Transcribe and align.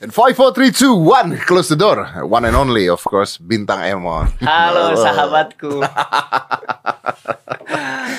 And 0.00 0.10
5, 0.10 0.34
4, 0.34 0.52
3, 0.52 0.70
2, 0.72 0.94
1 1.38 1.46
Close 1.46 1.68
the 1.68 1.76
door 1.76 2.02
One 2.26 2.44
and 2.44 2.56
only 2.56 2.88
of 2.88 2.98
course 3.04 3.38
Bintang 3.38 3.78
Emon 3.80 4.26
Halo 4.42 4.90
sahabatku. 5.06 5.70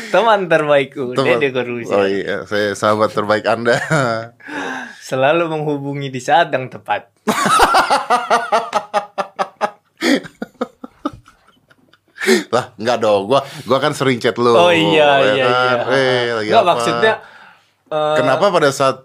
Teman 0.10 0.48
terbaikku, 0.48 1.12
Teman- 1.12 1.36
Dede 1.38 1.52
Corbuzier. 1.52 1.92
Oh 1.94 2.08
iya 2.08 2.38
Saya 2.48 2.72
sahabat 2.74 3.12
terbaik 3.12 3.44
anda 3.44 3.76
Selalu 5.04 5.52
menghubungi 5.52 6.08
di 6.08 6.18
saat 6.18 6.50
yang 6.50 6.66
tepat. 6.66 7.12
Lah 12.50 12.74
enggak 12.76 12.98
dong 13.00 13.30
Gua 13.30 13.40
gua 13.68 13.78
kan 13.78 13.94
sering 13.94 14.18
chat 14.18 14.34
lu 14.40 14.50
Oh 14.50 14.74
iya 14.74 15.22
ya 15.22 15.34
iya 15.36 15.46
kan? 15.46 15.76
iya. 15.86 15.94
Eh, 15.94 16.24
lagi 16.34 16.50
Nggak, 16.50 16.64
apa? 16.64 16.72
maksudnya 16.74 17.14
eh, 17.86 18.16
Kenapa 18.18 18.46
pada 18.50 18.70
saat 18.72 18.98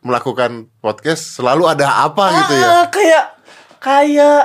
melakukan 0.00 0.50
podcast 0.78 1.36
Selalu 1.36 1.64
ada 1.68 2.04
apa 2.04 2.24
gitu 2.34 2.54
ya? 2.54 2.66
Ah, 2.66 2.84
kayak 2.86 3.24
kayak 3.78 4.40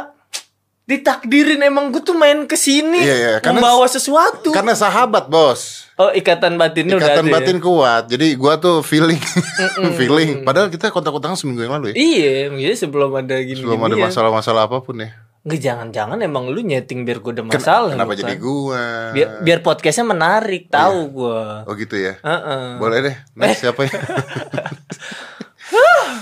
ditakdirin 0.83 1.63
emang 1.63 1.89
gue 1.89 1.99
tuh 1.99 2.11
main 2.11 2.43
ke 2.43 2.53
sini 2.53 2.99
Iya, 2.99 3.15
iya, 3.15 3.33
karena- 3.39 3.57
membawa 3.57 3.87
sesuatu. 3.87 4.51
Karena 4.51 4.73
sahabat 4.73 5.27
bos. 5.27 5.87
Oh 5.93 6.09
ikatan 6.09 6.57
batinnya 6.57 6.97
udah 6.97 7.05
Ikatan 7.05 7.23
ada 7.23 7.29
ya? 7.29 7.35
batin 7.37 7.57
kuat 7.57 8.03
Jadi 8.09 8.33
gua 8.33 8.57
tuh 8.57 8.81
feeling 8.81 9.21
Feeling. 9.99 10.41
Padahal 10.41 10.67
kita 10.67 10.89
kontak-kontakan 10.89 11.37
seminggu 11.37 11.61
yang 11.61 11.77
lalu 11.77 11.93
ya? 11.93 11.95
Iya, 11.95 12.33
jadi 12.51 12.75
sebelum 12.75 13.13
ada 13.13 13.37
gini 13.37 13.61
Sebelum 13.61 13.77
ada 13.79 13.95
masalah-masalah 14.01 14.65
apa 14.65 14.81
pun 14.81 14.97
ya. 14.97 15.13
Nggak 15.43 15.59
jangan-jangan 15.61 16.17
emang 16.19 16.49
lu 16.49 16.59
nyeting 16.59 17.03
biar 17.03 17.19
gue 17.19 17.31
ada 17.31 17.43
masalah. 17.45 17.93
Kenapa 17.93 18.11
gitu 18.11 18.25
jadi 18.25 18.35
gua? 18.35 18.83
Biar, 19.11 19.27
biar 19.39 19.59
podcastnya 19.61 20.05
menarik, 20.07 20.67
tahu 20.67 20.99
gue. 21.13 21.41
Oh 21.63 21.73
gitu 21.75 21.95
ya? 21.95 22.17
Heeh. 22.19 22.65
Boleh 22.75 22.97
deh 22.99 23.15
Next 23.37 23.61
siapa 23.61 23.85
ya 23.85 23.91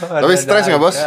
Tapi 0.01 0.33
stres 0.37 0.65
nggak, 0.67 0.81
Bos? 0.81 0.97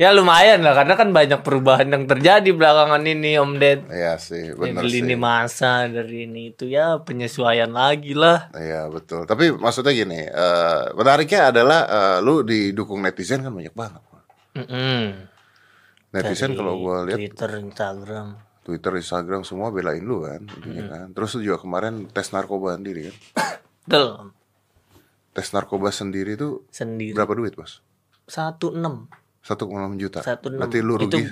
Ya 0.00 0.16
lumayan 0.16 0.64
lah 0.64 0.72
karena 0.72 0.96
kan 0.96 1.12
banyak 1.12 1.44
perubahan 1.44 1.92
yang 1.92 2.08
terjadi 2.08 2.56
belakangan 2.56 3.04
ini 3.04 3.36
Om 3.36 3.52
Ded. 3.60 3.84
Iya 3.92 4.16
sih 4.16 4.56
bener 4.56 4.80
sih 4.88 5.04
lini 5.04 5.12
masa 5.12 5.84
dari 5.92 6.24
ini 6.24 6.56
itu 6.56 6.64
ya 6.72 7.04
penyesuaian 7.04 7.68
lagi 7.68 8.16
lah. 8.16 8.48
Iya 8.56 8.88
betul 8.88 9.28
Tapi 9.28 9.52
maksudnya 9.52 9.92
gini 9.92 10.24
eh, 10.24 10.82
Menariknya 10.96 11.52
adalah 11.52 11.80
eh, 11.84 12.18
Lu 12.24 12.40
didukung 12.40 13.04
netizen 13.04 13.44
kan 13.44 13.52
banyak 13.52 13.76
banget 13.76 14.00
Mm-mm. 14.56 15.28
Netizen 16.10 16.58
kalau 16.58 16.74
gua 16.82 17.06
lihat 17.06 17.18
Twitter, 17.22 17.50
Instagram. 17.62 18.26
Twitter, 18.66 18.92
Instagram 18.98 19.42
semua 19.46 19.70
belain 19.70 20.02
lu 20.02 20.26
kan, 20.26 20.42
intinya 20.42 20.84
kan. 20.90 21.06
Terus 21.14 21.38
lu 21.38 21.46
juga 21.46 21.62
kemarin 21.62 22.10
tes 22.10 22.34
narkoba 22.34 22.74
sendiri 22.74 23.10
kan. 23.10 23.16
Betul. 23.86 24.06
Tes 25.30 25.46
narkoba 25.54 25.94
sendiri 25.94 26.34
tuh 26.34 26.66
Sendiri. 26.68 27.14
berapa 27.14 27.30
duit 27.32 27.54
bos? 27.54 27.80
Satu 28.26 28.74
enam. 28.74 29.06
1,6 29.42 29.70
juta. 29.96 30.20
Satu 30.20 30.50
enam. 30.50 30.66
Berarti 30.66 30.78
lu 30.82 30.94
Itu, 30.98 31.06
rugi. 31.06 31.22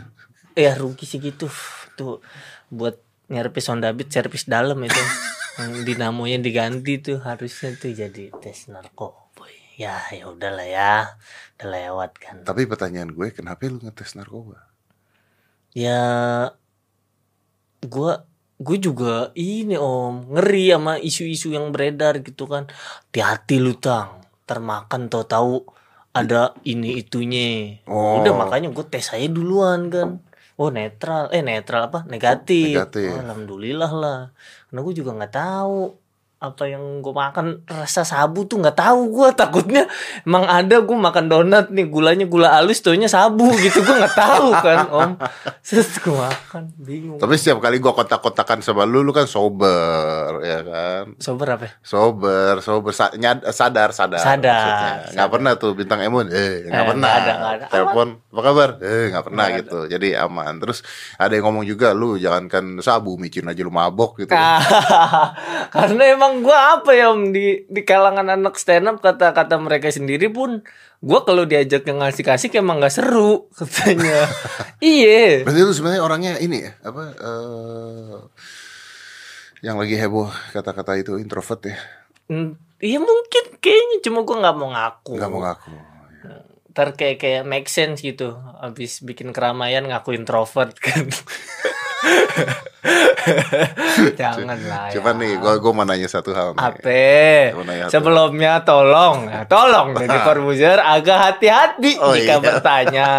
ya 0.55 0.73
rugi 0.79 1.05
segitu. 1.05 1.51
Tuh 1.95 2.23
buat 2.71 2.99
nyerpis 3.29 3.69
Honda 3.69 3.91
Beat, 3.93 4.09
servis 4.09 4.47
dalam 4.47 4.79
itu. 4.83 4.95
Yang 5.59 5.73
dinamonya 5.83 6.39
diganti 6.39 7.03
tuh 7.03 7.19
harusnya 7.19 7.75
tuh 7.75 7.91
jadi 7.91 8.31
tes 8.39 8.71
narkoba. 8.71 9.27
Ya 9.75 9.99
ya 10.11 10.31
udahlah 10.31 10.67
ya. 10.67 11.19
Udah 11.59 11.69
lewat 11.71 12.13
kan. 12.19 12.37
Tapi 12.43 12.67
pertanyaan 12.67 13.11
gue, 13.11 13.31
kenapa 13.31 13.67
lu 13.67 13.79
ngetes 13.83 14.15
narkoba? 14.15 14.71
Ya 15.75 15.99
gua 17.83 18.27
gue 18.59 18.77
juga 18.83 19.31
ini 19.39 19.79
om 19.79 20.35
ngeri 20.35 20.75
sama 20.75 20.99
isu-isu 20.99 21.55
yang 21.55 21.71
beredar 21.71 22.19
gitu 22.21 22.51
kan. 22.51 22.67
Hati-hati 23.09 23.63
lu 23.63 23.79
tang. 23.79 24.27
Termakan 24.45 25.07
tau 25.07 25.25
tahu 25.25 25.55
ada 26.11 26.59
ini 26.67 26.99
itunya. 26.99 27.79
Oh. 27.87 28.19
udah 28.19 28.35
makanya 28.35 28.75
gue 28.75 28.85
tes 28.91 29.15
aja 29.15 29.29
duluan 29.31 29.87
kan. 29.89 30.19
Oh 30.59 30.75
netral. 30.75 31.31
Eh 31.31 31.39
netral 31.39 31.87
apa? 31.87 32.03
Negatif, 32.11 32.75
Negatif. 32.75 33.15
Oh, 33.15 33.23
alhamdulillah 33.23 33.93
lah. 33.95 34.21
Karena 34.67 34.81
gue 34.83 34.95
juga 34.99 35.11
nggak 35.15 35.35
tahu 35.39 36.08
apa 36.39 36.65
yang 36.65 36.83
gue 36.99 37.11
makan 37.11 37.47
rasa 37.67 38.03
sabu 38.03 38.43
tuh 38.45 38.57
nggak 38.57 38.75
tahu 38.75 39.01
gue 39.13 39.29
takutnya 39.33 39.91
emang 40.23 40.47
ada 40.47 40.79
gue 40.79 40.95
makan 40.97 41.27
donat 41.27 41.67
nih 41.69 41.85
gulanya 41.85 42.25
gula 42.25 42.55
halus 42.55 42.79
taunya 42.79 43.07
sabu 43.07 43.51
gitu 43.57 43.81
gue 43.81 43.91
nggak 43.93 44.15
tahu 44.15 44.49
kan 44.55 44.79
om 44.89 45.11
terus 45.67 45.91
gue 45.97 46.15
makan 46.15 46.71
bingung 46.79 47.19
Tapi 47.19 47.35
setiap 47.35 47.59
kali 47.59 47.77
gua 47.77 47.91
kontak-kontakan 47.93 48.61
sama 48.61 48.83
lu, 48.83 49.03
lu 49.03 49.11
kan 49.11 49.27
sober, 49.27 50.39
ya 50.41 50.63
kan? 50.63 51.05
sober 51.19 51.47
apa 51.51 51.65
ya? 51.65 51.73
Sober, 51.83 52.53
sober, 52.59 52.93
sa- 52.93 53.13
nyad- 53.13 53.45
sadar, 53.51 53.91
sadar. 53.91 54.23
Sadar. 54.23 55.11
Nggak 55.11 55.29
pernah 55.29 55.53
tuh 55.55 55.75
bintang 55.75 56.01
Emon, 56.01 56.25
eh, 56.27 56.65
nggak 56.65 56.73
Eh, 56.75 56.89
pernah. 56.89 57.03
nggak 57.05 57.17
ada, 57.19 57.33
nggak 57.35 57.53
ada. 57.53 57.67
Telepon, 57.69 58.09
apa 58.25 58.41
kabar? 58.41 58.71
Eh, 58.79 59.05
nggak 59.11 59.25
pernah 59.25 59.47
gitu. 59.53 59.79
Jadi 59.87 60.09
aman. 60.15 60.55
Terus 60.59 60.79
ada 61.15 61.33
yang 61.33 61.45
ngomong 61.45 61.65
juga, 61.65 61.93
lu 61.93 62.17
jangankan 62.17 62.79
sabu, 62.79 63.17
micin 63.17 63.45
aja 63.45 63.61
lu 63.61 63.69
mabok 63.71 64.17
gitu. 64.19 64.31
karena 65.75 66.03
emang 66.09 66.28
gue 66.39 66.53
apa 66.55 66.91
ya 66.93 67.11
om? 67.11 67.31
Di 67.31 67.65
di 67.67 67.81
kalangan 67.83 68.29
anak 68.29 68.57
stand 68.57 68.87
up 68.87 68.99
kata 68.99 69.33
kata 69.33 69.57
mereka 69.57 69.89
sendiri 69.89 70.29
pun 70.29 70.61
gue 70.99 71.21
kalau 71.23 71.47
diajak 71.47 71.87
yang 71.87 72.03
ngasih 72.03 72.25
kasih 72.27 72.49
emang 72.57 72.79
nggak 72.79 72.93
seru 72.93 73.47
katanya. 73.59 74.27
Iya. 74.79 75.43
Berarti 75.47 75.61
lu 75.63 75.73
sebenarnya 75.73 76.03
orangnya 76.03 76.33
ini 76.39 76.67
ya, 76.67 76.73
apa? 76.83 77.03
eh 77.15 78.17
yang 79.59 79.75
lagi 79.75 79.99
heboh 79.99 80.31
kata-kata 80.55 80.95
itu 80.97 81.19
introvert 81.19 81.59
ya, 81.67 81.75
Hmm, 82.31 82.55
iya 82.79 83.01
mungkin 83.01 83.59
kayaknya. 83.59 83.97
Cuma 84.07 84.23
gue 84.23 84.37
nggak 84.37 84.55
mau 84.55 84.69
ngaku. 84.71 85.13
Nggak 85.17 85.31
mau 85.33 85.43
ngaku. 85.43 85.73
ntar 86.69 86.95
kayak 86.95 87.19
kayak 87.19 87.43
make 87.43 87.67
sense 87.67 87.99
gitu. 88.07 88.39
Abis 88.63 89.03
bikin 89.03 89.35
keramaian 89.35 89.83
ngaku 89.83 90.15
introvert 90.15 90.79
kan 90.85 91.11
jangan 94.21 94.59
lah 94.65 94.89
ya. 94.91 94.93
Coba 94.99 95.11
nih, 95.19 95.33
gua 95.39 95.59
gua 95.59 95.73
mau 95.75 95.85
nanya 95.85 96.09
satu 96.09 96.31
hal 96.33 96.55
nih. 96.55 96.63
Ape, 96.63 97.53
nanya 97.67 97.85
sebelumnya 97.91 98.63
tolong, 98.63 99.29
ya, 99.29 99.43
tolong 99.45 99.95
jadi 99.99 100.17
Corbuzier 100.27 100.79
agak 100.79 101.19
hati-hati 101.19 101.99
Oh, 101.99 102.15
jika 102.15 102.39
iya. 102.39 102.43
bertanya. 102.43 103.11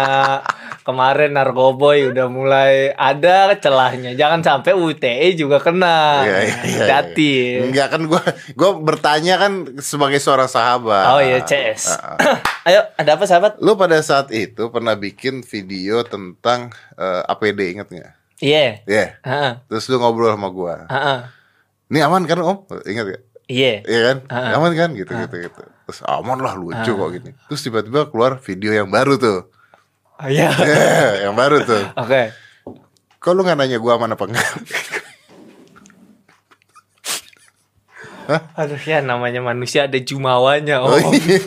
Kemarin 0.80 1.36
Narkoboy 1.36 2.08
udah 2.08 2.26
mulai 2.32 2.90
ada 2.96 3.52
celahnya, 3.60 4.16
jangan 4.16 4.40
sampai 4.40 4.72
UTE 4.72 5.36
juga 5.36 5.60
kena. 5.60 6.24
Iya, 6.24 6.38
iya, 6.40 6.56
iya, 6.66 6.84
Hati. 6.88 7.34
iya. 7.36 7.60
Enggak 7.68 7.88
kan 7.94 8.02
gua 8.08 8.22
gua 8.56 8.70
bertanya 8.80 9.36
kan 9.36 9.52
sebagai 9.78 10.18
seorang 10.18 10.48
sahabat. 10.48 11.14
Oh 11.14 11.20
iya 11.20 11.44
CS. 11.44 12.00
Ah, 12.00 12.16
ah. 12.16 12.36
Ayo, 12.72 12.80
ada 12.96 13.10
apa 13.12 13.24
sahabat? 13.28 13.60
Lu 13.60 13.76
pada 13.76 14.00
saat 14.00 14.32
itu 14.32 14.72
pernah 14.72 14.96
bikin 14.96 15.44
video 15.44 16.00
tentang 16.02 16.72
eh, 16.96 17.22
APD 17.28 17.76
inget 17.76 17.86
nggak? 17.86 18.19
Iya. 18.40 18.80
Iya. 18.88 19.06
Heeh. 19.20 19.52
Terus 19.68 19.84
lu 19.86 20.00
ngobrol 20.00 20.32
sama 20.32 20.48
gua. 20.48 20.88
Heeh. 20.88 21.18
Ini 21.92 21.98
aman 22.04 22.24
kan 22.24 22.38
om? 22.40 22.64
Ingat 22.84 23.04
gak? 23.06 23.22
Iya. 23.46 23.72
Iya 23.84 24.00
kan? 24.06 24.16
Ah. 24.32 24.56
Aman 24.56 24.72
kan? 24.72 24.90
Gitu 24.92 25.10
gitu 25.10 25.36
gitu. 25.38 25.62
Terus 25.86 26.00
aman 26.04 26.38
lah 26.38 26.54
lucu 26.54 26.90
kok 26.90 27.08
gini. 27.12 27.30
Terus 27.46 27.60
tiba-tiba 27.60 28.08
keluar 28.08 28.40
video 28.40 28.72
yang 28.72 28.88
baru 28.88 29.20
tuh. 29.20 29.38
Oh, 30.16 30.28
Iya. 30.28 30.48
Eh, 30.56 31.10
yang 31.28 31.36
baru 31.36 31.60
tuh. 31.62 31.84
Oke. 31.96 32.32
Kok 33.20 33.32
lu 33.36 33.44
gak 33.44 33.60
nanya 33.60 33.76
gua 33.76 34.00
aman 34.00 34.16
apa 34.16 34.24
enggak? 34.24 34.48
Aduh 38.54 38.78
ya 38.78 39.02
namanya 39.02 39.42
manusia 39.42 39.90
ada 39.90 39.98
jumawanya 39.98 40.78
Oh, 40.78 40.94
om. 40.94 41.10
iya. 41.10 41.42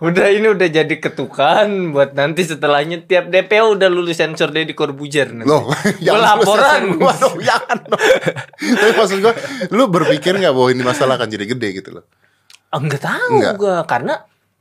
Udah 0.00 0.26
ini 0.32 0.48
udah 0.50 0.68
jadi 0.72 0.94
ketukan 0.96 1.92
buat 1.92 2.16
nanti 2.16 2.48
setelahnya 2.48 3.04
tiap 3.04 3.28
DPO 3.28 3.76
udah 3.76 3.88
lulus 3.92 4.16
sensor 4.16 4.48
Deddy 4.48 4.72
Corbuzier 4.72 5.28
nanti. 5.28 5.44
Loh, 5.44 5.68
Gua 6.00 6.18
laporan. 6.18 6.96
Gua 6.96 7.12
dong, 7.20 7.36
jangan 7.44 7.78
dong. 7.84 8.00
Tapi 8.56 8.92
maksud 8.96 9.18
gua, 9.20 9.34
lu 9.68 9.92
berpikir 9.92 10.40
nggak 10.40 10.54
bahwa 10.56 10.68
ini 10.72 10.82
masalah 10.82 11.20
akan 11.20 11.28
jadi 11.28 11.44
gede 11.44 11.68
gitu 11.84 11.90
loh? 12.00 12.04
Ah, 12.72 12.80
Enggak 12.80 13.04
tahu 13.04 13.28
Enggak. 13.36 13.54
gua 13.60 13.76
karena 13.84 14.14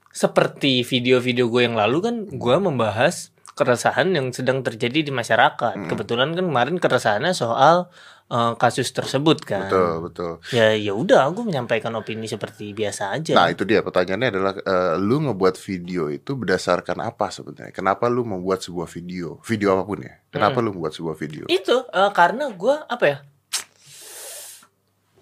seperti 0.10 0.82
video-video 0.82 1.48
gue 1.48 1.70
yang 1.70 1.78
lalu 1.78 1.98
kan 2.02 2.16
gua 2.36 2.58
membahas 2.58 3.30
keresahan 3.54 4.10
yang 4.16 4.32
sedang 4.32 4.64
terjadi 4.64 5.04
di 5.08 5.12
masyarakat. 5.12 5.76
Hmm. 5.76 5.88
Kebetulan 5.88 6.32
kan 6.36 6.48
kemarin 6.48 6.76
keresahannya 6.80 7.32
soal 7.32 7.92
eh, 8.30 8.54
kasus 8.56 8.90
tersebut 8.90 9.42
kan. 9.42 9.66
Betul, 9.66 9.92
betul. 10.06 10.32
Ya 10.54 10.72
ya 10.72 10.94
udah 10.94 11.28
aku 11.28 11.44
menyampaikan 11.44 11.90
opini 11.94 12.26
seperti 12.26 12.72
biasa 12.72 13.12
aja. 13.12 13.34
Nah 13.34 13.50
itu 13.50 13.66
dia 13.66 13.82
pertanyaannya 13.82 14.30
adalah 14.30 14.54
eh, 14.56 14.94
lu 14.98 15.26
ngebuat 15.26 15.58
video 15.58 16.08
itu 16.08 16.38
berdasarkan 16.38 17.02
apa 17.02 17.28
sebenarnya? 17.30 17.74
Kenapa 17.74 18.06
lu 18.08 18.22
membuat 18.24 18.62
sebuah 18.62 18.86
video? 18.86 19.42
Video 19.44 19.74
apa 19.74 19.84
pun 19.84 20.00
ya? 20.06 20.14
Kenapa 20.30 20.62
lu 20.62 20.70
membuat 20.72 20.94
sebuah 20.94 21.18
video? 21.18 21.50
Itu 21.50 21.90
eh, 21.90 22.12
karena 22.14 22.54
gua 22.54 22.86
apa 22.86 23.06
ya? 23.06 23.18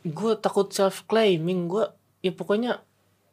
Gue 0.03 0.39
takut 0.39 0.71
self 0.71 1.03
claiming. 1.03 1.67
Gue 1.67 1.83
ya 2.23 2.31
pokoknya 2.31 2.79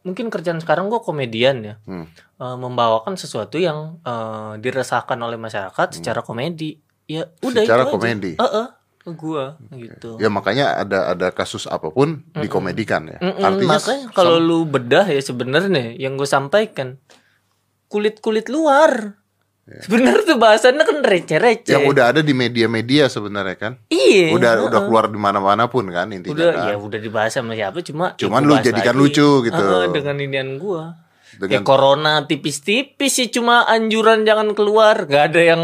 mungkin 0.04 0.28
kerjaan 0.28 0.58
sekarang 0.60 0.90
gue 0.90 1.00
komedian 1.00 1.56
ya. 1.62 1.74
Hmm. 1.86 2.06
Eh, 2.38 2.56
membawakan 2.58 3.14
sesuatu 3.14 3.58
yang 3.58 3.98
eh, 4.02 4.52
diresahkan 4.58 5.18
oleh 5.18 5.38
masyarakat 5.38 5.88
secara 5.94 6.20
komedi. 6.20 6.78
Ya 7.06 7.30
udah 7.44 7.62
Hmm. 7.62 7.66
Secara 7.68 7.82
itu 7.84 7.88
aja. 7.88 7.94
komedi? 7.94 8.32
Heeh, 8.34 8.66
ke 9.04 9.12
gue 9.12 9.44
gitu. 9.76 10.16
Ya 10.16 10.32
makanya 10.32 10.80
ada 10.80 11.12
ada 11.12 11.28
kasus 11.28 11.68
apa 11.68 11.92
pun 11.92 12.24
dikomedikan 12.32 13.04
ya. 13.12 13.18
Mm-mm, 13.20 13.44
Artinya 13.44 13.76
makanya 13.76 14.06
kalau 14.16 14.40
lu 14.40 14.64
bedah 14.64 15.04
ya 15.04 15.20
sebenarnya 15.20 15.92
yang 16.00 16.16
gue 16.16 16.24
sampaikan 16.24 16.96
kulit 17.92 18.24
kulit 18.24 18.48
luar 18.48 19.20
Sebenarnya 19.64 20.28
tuh 20.28 20.36
bahasannya 20.36 20.84
kan 20.84 20.98
receh-receh. 21.00 21.72
Yang 21.72 21.84
udah 21.88 22.04
ada 22.12 22.20
di 22.20 22.36
media-media 22.36 23.08
sebenarnya 23.08 23.56
kan. 23.56 23.72
Iya. 23.88 24.36
Udah 24.36 24.60
heeh. 24.60 24.68
udah 24.68 24.80
keluar 24.84 25.08
di 25.08 25.16
mana-mana 25.16 25.72
pun 25.72 25.88
kan 25.88 26.12
intinya 26.12 26.36
udah 26.36 26.48
kan. 26.52 26.68
ya 26.68 26.76
udah 26.76 27.00
dibahas 27.00 27.32
sama 27.32 27.56
siapa 27.56 27.80
cuma 27.80 28.12
ya 28.12 28.28
Cuman 28.28 28.44
gua 28.44 28.48
lu 28.52 28.54
jadikan 28.60 28.92
lagi. 28.92 29.00
lucu 29.08 29.28
gitu. 29.48 29.64
Heeh, 29.64 29.84
dengan 29.88 30.16
inian 30.20 30.60
gua. 30.60 31.00
Ya 31.40 31.48
Dengan 31.48 31.64
corona 31.64 32.12
tipis-tipis 32.28 33.10
sih 33.16 33.32
cuma 33.32 33.64
anjuran 33.64 34.28
jangan 34.28 34.52
keluar, 34.52 35.08
gak 35.08 35.32
ada 35.34 35.40
yang 35.42 35.62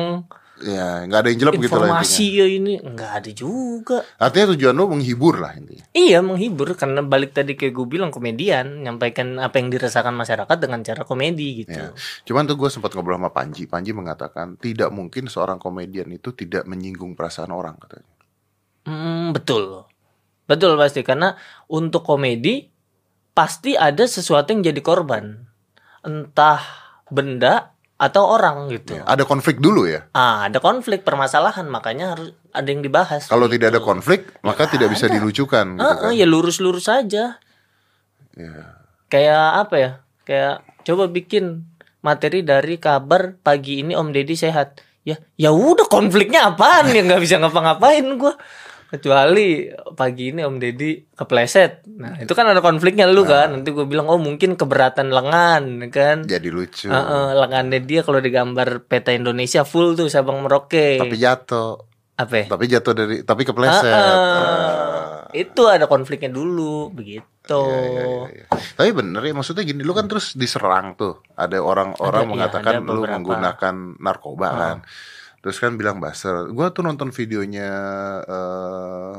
ya 0.60 1.08
nggak 1.08 1.18
ada 1.24 1.28
yang 1.32 1.40
jelek 1.40 1.54
gitu 1.64 1.76
lah 1.80 1.88
informasi 1.88 2.26
ya 2.36 2.46
ini 2.46 2.72
nggak 2.78 3.10
ada 3.10 3.30
juga. 3.32 3.98
Artinya 4.20 4.52
tujuan 4.54 4.74
lu 4.76 4.84
menghibur 4.92 5.40
lah 5.40 5.56
intinya. 5.56 5.84
Iya 5.96 6.20
menghibur 6.20 6.76
karena 6.76 7.00
balik 7.00 7.32
tadi 7.32 7.56
kayak 7.56 7.72
gue 7.72 7.86
bilang 7.88 8.12
komedian 8.12 8.84
nyampaikan 8.84 9.40
apa 9.40 9.56
yang 9.56 9.72
dirasakan 9.72 10.12
masyarakat 10.12 10.56
dengan 10.60 10.80
cara 10.84 11.02
komedi 11.08 11.64
gitu. 11.64 11.80
Ya. 11.80 11.90
Cuman 12.28 12.44
tuh 12.44 12.60
gue 12.60 12.68
sempat 12.68 12.92
ngobrol 12.92 13.16
sama 13.16 13.32
Panji. 13.32 13.64
Panji 13.64 13.96
mengatakan 13.96 14.60
tidak 14.60 14.92
mungkin 14.92 15.26
seorang 15.26 15.56
komedian 15.56 16.12
itu 16.12 16.36
tidak 16.36 16.68
menyinggung 16.68 17.16
perasaan 17.16 17.50
orang 17.50 17.80
katanya. 17.80 18.08
Hmm, 18.84 19.32
betul. 19.32 19.88
Betul 20.44 20.74
pasti 20.76 21.00
karena 21.06 21.38
untuk 21.70 22.02
komedi 22.02 22.68
pasti 23.32 23.78
ada 23.78 24.04
sesuatu 24.04 24.50
yang 24.52 24.60
jadi 24.66 24.80
korban. 24.84 25.46
Entah 26.02 26.60
benda 27.08 27.74
atau 28.00 28.24
orang 28.32 28.72
gitu. 28.72 28.96
Ya, 28.96 29.04
Ada 29.04 29.28
konflik 29.28 29.60
dulu 29.60 29.84
ya. 29.84 30.08
Ah, 30.16 30.48
ada 30.48 30.56
konflik 30.56 31.04
permasalahan 31.04 31.68
makanya 31.68 32.16
harus 32.16 32.32
ada 32.56 32.64
yang 32.64 32.80
dibahas. 32.80 33.28
Kalau 33.28 33.44
tidak 33.44 33.76
ada 33.76 33.80
konflik, 33.84 34.32
maka 34.40 34.64
tidak 34.72 34.88
bisa 34.88 35.04
dilucukan 35.12 35.76
gitu 35.76 35.84
Heeh, 35.84 36.08
kan. 36.08 36.16
ya 36.16 36.24
lurus-lurus 36.24 36.88
saja. 36.88 37.36
Ya. 38.32 38.54
Kayak 39.12 39.68
apa 39.68 39.74
ya? 39.76 39.90
Kayak 40.24 40.64
coba 40.88 41.12
bikin 41.12 41.68
materi 42.00 42.40
dari 42.40 42.80
kabar 42.80 43.36
pagi 43.44 43.84
ini 43.84 43.92
Om 43.92 44.16
Deddy 44.16 44.32
sehat. 44.32 44.80
Ya, 45.04 45.20
ya 45.36 45.52
udah 45.52 45.84
konfliknya 45.88 46.48
apaan 46.48 46.88
ya 46.92 47.04
nggak 47.04 47.20
bisa 47.20 47.36
ngapa-ngapain 47.36 48.04
gua. 48.16 48.32
Kecuali 48.90 49.70
pagi 49.94 50.34
ini 50.34 50.42
Om 50.42 50.58
Deddy 50.58 51.14
kepleset. 51.14 51.86
Nah, 51.94 52.18
itu 52.18 52.34
kan 52.34 52.50
ada 52.50 52.58
konfliknya 52.58 53.06
lu 53.06 53.22
kan. 53.22 53.54
Nanti 53.54 53.70
gue 53.70 53.86
bilang 53.86 54.10
oh 54.10 54.18
mungkin 54.18 54.58
keberatan 54.58 55.14
lengan 55.14 55.86
kan. 55.94 56.26
Jadi 56.26 56.50
lucu. 56.50 56.90
Heeh, 56.90 57.26
lengannya 57.38 57.78
dia 57.78 58.02
kalau 58.02 58.18
digambar 58.18 58.82
peta 58.90 59.14
Indonesia 59.14 59.62
full 59.62 59.94
tuh 59.94 60.10
Sabang 60.10 60.42
Merauke. 60.42 60.98
Tapi 60.98 61.14
jatuh. 61.14 61.86
apa? 62.18 62.34
ya? 62.34 62.44
Tapi 62.50 62.64
jatuh 62.66 62.92
dari 62.92 63.16
tapi 63.22 63.42
kepleset. 63.46 63.94
Ah, 63.94 64.10
Ah. 64.10 65.24
Itu 65.30 65.70
ada 65.70 65.86
konfliknya 65.86 66.28
dulu 66.28 66.90
begitu. 66.90 67.62
Iya, 67.62 67.78
iya, 67.80 68.04
iya, 68.04 68.28
iya. 68.42 68.44
Tapi 68.50 68.90
bener 68.90 69.22
ya 69.22 69.32
maksudnya 69.32 69.62
gini, 69.62 69.86
lu 69.86 69.94
kan 69.94 70.10
terus 70.10 70.34
diserang 70.34 70.98
tuh. 70.98 71.22
Ada 71.38 71.62
orang-orang 71.62 72.26
iya, 72.26 72.30
mengatakan 72.34 72.74
ada 72.82 72.90
lu 72.90 73.06
menggunakan 73.06 73.74
narkoba 74.02 74.48
kan. 74.50 74.76
Terus 75.40 75.56
kan 75.56 75.76
bilang 75.80 75.98
buzzer. 76.00 76.52
Gua 76.52 76.68
tuh 76.72 76.84
nonton 76.84 77.08
videonya 77.12 77.68
eh 78.28 79.16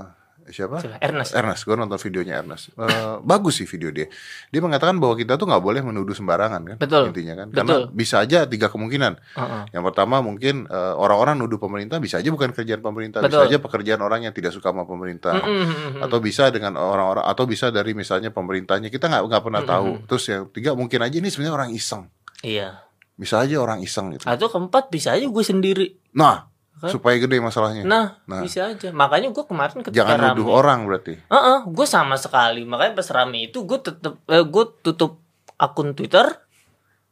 siapa? 0.51 0.83
Siapa? 0.83 0.99
Ernest. 0.99 1.31
Ernest, 1.31 1.61
gue 1.63 1.75
nonton 1.79 1.95
videonya 1.95 2.43
Ernest. 2.43 2.75
Eh, 2.75 3.15
bagus 3.23 3.61
sih 3.63 3.67
video 3.69 3.89
dia. 3.89 4.11
Dia 4.51 4.59
mengatakan 4.59 4.99
bahwa 4.99 5.15
kita 5.15 5.39
tuh 5.39 5.47
nggak 5.47 5.63
boleh 5.63 5.81
menuduh 5.85 6.11
sembarangan 6.11 6.61
kan, 6.65 6.77
Betul. 6.81 7.13
intinya 7.13 7.45
kan. 7.45 7.47
Karena 7.55 7.87
Betul. 7.87 7.95
bisa 7.95 8.15
aja 8.19 8.43
tiga 8.49 8.67
kemungkinan. 8.67 9.13
Heeh. 9.37 9.63
Yang 9.71 9.83
pertama 9.91 10.19
mungkin 10.19 10.67
eh, 10.67 10.93
orang-orang 10.97 11.39
nuduh 11.39 11.55
pemerintah 11.55 11.97
bisa 12.03 12.19
aja 12.19 12.27
bukan 12.29 12.51
kerjaan 12.51 12.83
pemerintah, 12.83 13.23
Betul. 13.23 13.47
bisa 13.47 13.47
aja 13.47 13.57
pekerjaan 13.63 14.01
orang 14.03 14.27
yang 14.27 14.33
tidak 14.35 14.51
suka 14.51 14.75
sama 14.75 14.83
pemerintah 14.83 15.39
Mm-mm. 15.39 16.03
atau 16.03 16.17
bisa 16.19 16.51
dengan 16.51 16.75
orang-orang 16.75 17.23
atau 17.23 17.43
bisa 17.47 17.71
dari 17.71 17.95
misalnya 17.95 18.33
pemerintahnya 18.33 18.91
kita 18.91 19.07
nggak 19.07 19.23
nggak 19.31 19.43
pernah 19.43 19.63
tahu 19.63 20.03
terus 20.09 20.23
yang 20.27 20.47
tiga 20.51 20.75
mungkin 20.75 20.99
aja 20.99 21.15
ini 21.15 21.27
sebenarnya 21.31 21.55
orang 21.55 21.71
iseng 21.71 22.07
Iya. 22.41 22.81
Bisa 23.21 23.37
aja 23.37 23.53
orang 23.55 23.79
iseng 23.79 24.09
gitu 24.09 24.25
Atau 24.25 24.49
keempat 24.49 24.89
bisa 24.89 25.13
aja 25.13 25.21
gue 25.21 25.43
sendiri. 25.45 25.93
nah 26.11 26.49
Kan? 26.73 26.89
supaya 26.89 27.13
gede 27.15 27.37
masalahnya 27.37 27.85
Nah, 27.85 28.17
Nah. 28.25 28.41
bisa 28.41 28.65
aja. 28.67 28.89
Makanya 28.89 29.29
gue 29.29 29.45
kemarin 29.45 29.79
ketika 29.79 30.01
jangan 30.01 30.17
rame. 30.17 30.29
nuduh 30.33 30.49
orang 30.51 30.79
berarti 30.83 31.13
Heeh, 31.21 31.59
gue 31.63 31.85
sama 31.85 32.17
sekali. 32.17 32.65
Makanya 32.65 32.97
pas 32.97 33.05
rame 33.11 33.45
itu 33.45 33.61
gue 33.61 33.77
tetep 33.77 34.17
eh, 34.25 34.41
gue 34.41 34.63
tutup 34.81 35.21
akun 35.55 35.93
Twitter, 35.93 36.25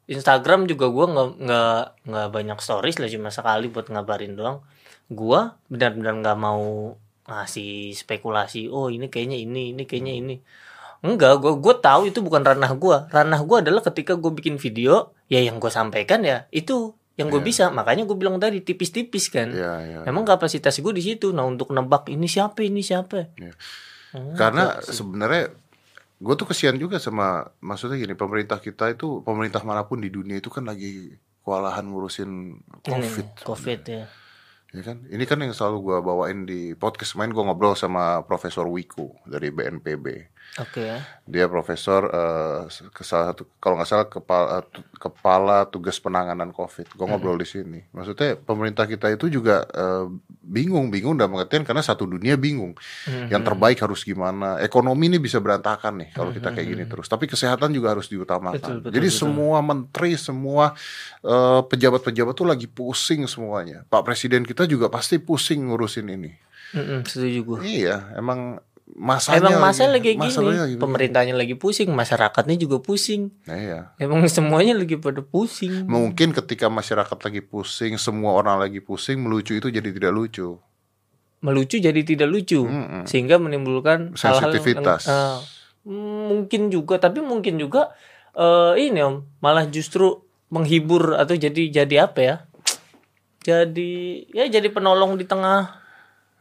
Instagram 0.05 0.65
juga 0.65 0.89
gue 0.89 1.05
nggak 1.07 1.29
nggak 1.37 1.77
nggak 2.03 2.27
banyak 2.31 2.57
stories 2.57 2.97
lah 2.97 3.05
cuma 3.07 3.29
sekali 3.29 3.69
buat 3.69 3.85
ngabarin 3.87 4.33
doang. 4.33 4.65
Gue 5.07 5.37
benar-benar 5.67 6.17
nggak 6.17 6.37
mau 6.39 6.97
ngasih 7.25 7.93
spekulasi. 7.93 8.65
Oh 8.67 8.89
ini 8.89 9.05
kayaknya 9.05 9.37
ini, 9.37 9.69
ini 9.69 9.85
kayaknya 9.85 10.13
ini. 10.17 10.35
Enggak, 10.99 11.39
gue 11.39 11.53
gue 11.55 11.75
tahu 11.79 12.11
itu 12.11 12.19
bukan 12.19 12.43
ranah 12.43 12.75
gue. 12.75 12.97
Ranah 13.07 13.39
gue 13.39 13.57
adalah 13.63 13.81
ketika 13.81 14.19
gue 14.19 14.31
bikin 14.31 14.59
video, 14.59 15.15
ya 15.31 15.39
yang 15.39 15.55
gue 15.57 15.71
sampaikan 15.71 16.23
ya 16.27 16.45
itu 16.51 16.91
yang 17.15 17.27
gue 17.27 17.39
Iya. 17.39 17.47
bisa. 17.47 17.63
Makanya 17.71 18.03
gue 18.03 18.17
bilang 18.19 18.35
tadi 18.35 18.59
tipis-tipis 18.59 19.31
kan. 19.31 19.51
ya 19.51 19.79
ya 19.79 19.99
Emang 20.03 20.27
kapasitas 20.27 20.75
gue 20.75 20.91
di 20.91 21.03
situ. 21.03 21.31
Nah 21.31 21.43
untuk 21.43 21.71
nebak 21.71 22.07
ini 22.07 22.27
siapa 22.27 22.63
ini 22.63 22.83
siapa. 22.83 23.31
Iya. 23.35 23.53
Hmm, 24.09 24.33
karena 24.33 24.81
sebenarnya 24.81 25.53
gue 26.19 26.33
tuh 26.35 26.47
kesian 26.49 26.75
juga 26.75 26.99
sama 26.99 27.47
maksudnya 27.61 27.95
gini 27.95 28.11
pemerintah 28.11 28.59
kita 28.59 28.91
itu 28.91 29.23
pemerintah 29.23 29.63
mana 29.63 29.87
pun 29.87 30.03
di 30.03 30.11
dunia 30.11 30.35
itu 30.35 30.51
kan 30.51 30.67
lagi 30.67 31.15
kewalahan 31.45 31.87
ngurusin 31.87 32.59
Ini, 32.59 32.91
covid 32.91 33.27
COVID 33.47 33.79
ya. 33.87 34.03
ya 34.69 34.81
kan 34.83 34.99
ini 35.07 35.23
kan 35.23 35.39
yang 35.39 35.55
selalu 35.55 35.77
gue 35.79 35.97
bawain 36.03 36.43
di 36.43 36.75
podcast 36.75 37.15
main 37.15 37.31
gue 37.31 37.39
ngobrol 37.39 37.71
sama 37.73 38.19
Profesor 38.27 38.67
Wiku 38.67 39.15
dari 39.23 39.47
BNPB 39.47 40.05
Oke. 40.57 40.81
Ya. 40.81 40.99
dia 41.29 41.45
profesor 41.45 42.09
eh, 42.09 42.65
ke 42.89 43.05
salah 43.05 43.31
satu 43.31 43.45
kalau 43.61 43.77
nggak 43.77 43.89
salah 43.89 44.07
kepala 44.09 44.65
kepala 44.97 45.57
tugas 45.69 46.01
penanganan 46.01 46.49
covid. 46.49 46.89
Gue 46.89 47.05
ngobrol 47.05 47.37
di 47.37 47.45
sini. 47.45 47.85
Maksudnya 47.93 48.33
pemerintah 48.33 48.89
kita 48.89 49.13
itu 49.13 49.29
juga 49.29 49.61
eh, 49.69 50.09
bingung 50.41 50.89
bingung 50.89 51.13
dalam 51.13 51.37
pengertian 51.37 51.61
karena 51.61 51.85
satu 51.85 52.09
dunia 52.09 52.33
bingung. 52.33 52.73
Hmm. 53.05 53.29
yang 53.29 53.45
terbaik 53.45 53.77
harus 53.85 54.01
gimana? 54.01 54.57
Ekonomi 54.63 55.05
ini 55.11 55.21
bisa 55.21 55.37
berantakan 55.37 56.01
nih 56.01 56.09
kalau 56.17 56.33
kita 56.33 56.49
kayak 56.49 56.67
gini 56.67 56.83
terus. 56.89 57.05
Tapi 57.05 57.29
kesehatan 57.29 57.69
juga 57.69 57.93
harus 57.93 58.09
diutamakan. 58.09 58.57
Betul, 58.57 58.77
betul, 58.81 58.93
jadi 58.97 59.09
betul. 59.13 59.19
semua 59.21 59.57
menteri 59.61 60.11
semua 60.17 60.73
eh, 61.21 61.61
pejabat-pejabat 61.61 62.33
tuh 62.33 62.47
lagi 62.49 62.65
pusing 62.65 63.29
semuanya. 63.29 63.85
Pak 63.85 64.01
presiden 64.01 64.41
kita 64.43 64.65
juga 64.65 64.89
pasti 64.89 65.21
pusing 65.21 65.69
ngurusin 65.69 66.09
ini. 66.09 66.49
Mm-mm, 66.69 67.01
setuju 67.01 67.39
gue. 67.41 67.59
iya 67.65 68.13
emang 68.13 68.61
masanya 68.89 69.53
Emang 69.53 69.61
masa 69.61 69.85
lagi 69.85 70.17
gini, 70.17 70.21
masalahnya 70.21 70.63
lagi 70.65 70.75
pemerintahnya 70.75 71.35
lagi 71.35 71.53
pusing, 71.53 71.89
masyarakatnya 71.89 72.55
juga 72.57 72.77
pusing. 72.79 73.29
Nah, 73.45 73.55
iya 73.55 73.79
Emang 73.97 74.25
semuanya 74.25 74.73
lagi 74.73 74.97
pada 74.97 75.21
pusing. 75.21 75.85
Mungkin 75.85 76.33
ketika 76.33 76.67
masyarakat 76.67 77.17
lagi 77.19 77.41
pusing, 77.41 77.95
semua 77.95 78.33
orang 78.33 78.57
lagi 78.57 78.81
pusing, 78.81 79.21
melucu 79.21 79.53
itu 79.53 79.69
jadi 79.69 79.89
tidak 79.89 80.11
lucu. 80.11 80.57
Melucu 81.39 81.79
jadi 81.79 82.01
tidak 82.03 82.27
lucu, 82.27 82.65
Mm-mm. 82.65 83.07
sehingga 83.07 83.37
menimbulkan 83.37 84.11
hal-hal 84.13 84.51
yang- 84.51 84.59
Sensitivitas. 84.59 85.01
eh, 85.07 85.37
mungkin 85.87 86.67
juga, 86.67 86.99
tapi 86.99 87.23
mungkin 87.23 87.55
juga 87.55 87.95
eh, 88.31 88.73
ini 88.79 88.99
om, 88.99 89.23
malah 89.39 89.63
justru 89.65 90.19
menghibur 90.49 91.15
atau 91.15 91.33
jadi 91.33 91.69
jadi 91.71 91.95
apa 92.03 92.19
ya? 92.19 92.35
Jadi 93.39 93.91
ya 94.29 94.45
jadi 94.45 94.67
penolong 94.67 95.15
di 95.15 95.23
tengah 95.23 95.78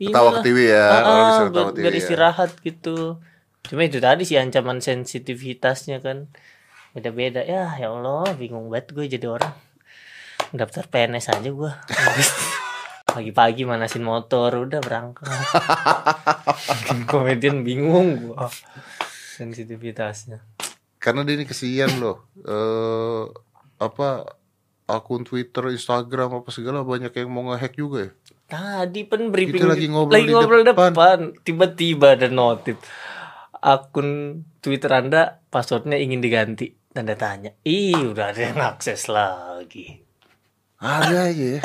Ketawa 0.01 0.31
inilah. 0.31 0.35
ketiwi 0.41 0.65
ya, 0.65 0.87
Ah, 0.87 1.01
orang 1.05 1.27
bisa 1.27 1.43
ketawa 1.45 1.67
ketiwi 1.69 1.83
biar 1.83 1.93
ya. 1.93 1.99
istirahat 1.99 2.51
gitu. 2.61 2.97
Cuma 3.63 3.83
itu 3.83 3.99
tadi 3.99 4.23
sih 4.23 4.39
ancaman 4.39 4.79
sensitivitasnya 4.79 5.99
kan 5.99 6.31
beda-beda 6.91 7.43
ya 7.43 7.75
ya 7.75 7.89
Allah 7.89 8.33
bingung 8.33 8.73
banget 8.73 8.91
gue 8.91 9.05
jadi 9.07 9.29
orang 9.29 9.53
daftar 10.51 10.89
PNS 10.89 11.29
aja 11.31 11.47
gue 11.47 11.73
pagi-pagi 13.13 13.63
manasin 13.63 14.01
motor 14.03 14.65
udah 14.65 14.81
berangkat 14.81 15.29
komedian 17.05 17.61
bingung 17.61 18.33
gue 18.33 18.37
sensitivitasnya 19.37 20.41
Karena 20.99 21.23
dia 21.23 21.39
ini 21.39 21.47
kesian 21.47 22.03
loh. 22.03 22.27
Eh 22.43 23.25
apa 23.79 24.27
akun 24.85 25.23
Twitter, 25.23 25.71
Instagram 25.71 26.43
apa 26.43 26.51
segala 26.51 26.83
banyak 26.83 27.15
yang 27.15 27.31
mau 27.31 27.47
ngehack 27.47 27.79
juga 27.79 28.11
ya. 28.11 28.13
Tadi 28.49 29.05
pen 29.05 29.29
briefing 29.29 29.61
Kita 29.61 29.69
lagi 29.69 29.87
ngobrol 29.87 30.15
lagi 30.15 30.25
di 30.25 30.33
ngobrol 30.33 30.63
depan. 30.63 30.91
depan 30.91 31.19
tiba-tiba 31.39 32.17
ada 32.17 32.27
notif 32.27 32.81
akun 33.55 34.41
Twitter 34.59 34.89
anda 34.89 35.23
passwordnya 35.45 35.95
ingin 35.95 36.19
diganti 36.19 36.73
tanda 36.89 37.13
tanya 37.13 37.53
ih 37.63 37.93
udah 38.09 38.33
ada 38.33 38.41
yang 38.43 38.59
akses 38.59 39.07
lagi 39.07 40.01
Ada 40.77 41.29
aja 41.29 41.47
ya. 41.59 41.63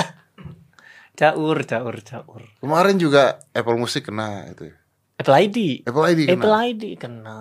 caur 1.20 1.58
caur 1.64 1.96
caur 2.02 2.42
Kemarin 2.58 2.98
juga 2.98 3.38
Apple 3.50 3.78
Music 3.78 4.04
kena 4.04 4.50
itu. 4.50 4.68
ya. 4.68 4.76
Apple 5.16 5.36
ID 5.40 5.58
Apple 5.84 6.04
ID 6.04 6.20
kena. 6.26 6.34
Apple 6.36 6.56
ID 6.68 6.84
kena 6.98 7.40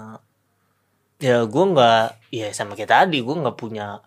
ya 1.18 1.42
gue 1.42 1.64
nggak 1.66 2.04
ya 2.30 2.48
sama 2.50 2.74
kayak 2.74 2.90
tadi 2.92 3.18
gue 3.18 3.32
nggak 3.32 3.54
punya 3.54 4.02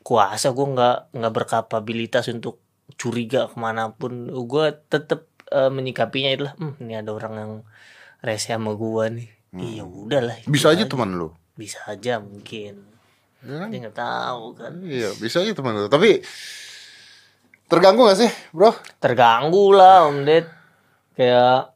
kuasa 0.00 0.50
gue 0.50 0.66
nggak 0.68 0.96
nggak 1.10 1.32
berkapabilitas 1.32 2.28
untuk 2.28 2.60
curiga 2.94 3.46
ke 3.46 3.56
mana 3.56 3.90
pun 3.90 4.10
gue 4.28 4.66
tetap 4.86 5.26
eh, 5.46 5.68
menyikapinya 5.68 6.30
adalah 6.30 6.54
hmm, 6.54 6.74
ini 6.78 6.94
ada 6.94 7.10
orang 7.10 7.34
yang 7.34 7.52
rese 8.20 8.50
sama 8.50 8.72
gue 8.72 9.04
nih 9.12 9.28
iya 9.54 9.82
udahlah 9.82 10.36
Hmm. 10.38 10.48
Bisa 10.48 10.68
ikut 10.68 10.76
aja 10.78 10.84
teman 10.86 11.10
lu. 11.12 11.28
bisa 11.54 11.78
aja 11.84 12.16
mungkin 12.18 12.86
Ya 13.38 13.54
kan? 13.56 13.68
dia 13.68 13.78
nggak 13.80 13.96
tahu 13.96 14.44
kan 14.54 14.72
Iya, 14.80 15.14
bisa 15.16 15.40
aja 15.40 15.52
teman 15.52 15.74
lu. 15.74 15.86
Tapi 15.86 16.20
Terganggu 17.64 18.02
gak 18.02 18.16
sih, 18.18 18.30
bro? 18.50 18.72
terganggu 18.96 19.70
lah 19.70 20.08
om 20.08 20.24
Ded 20.24 20.48
kayak 21.14 21.68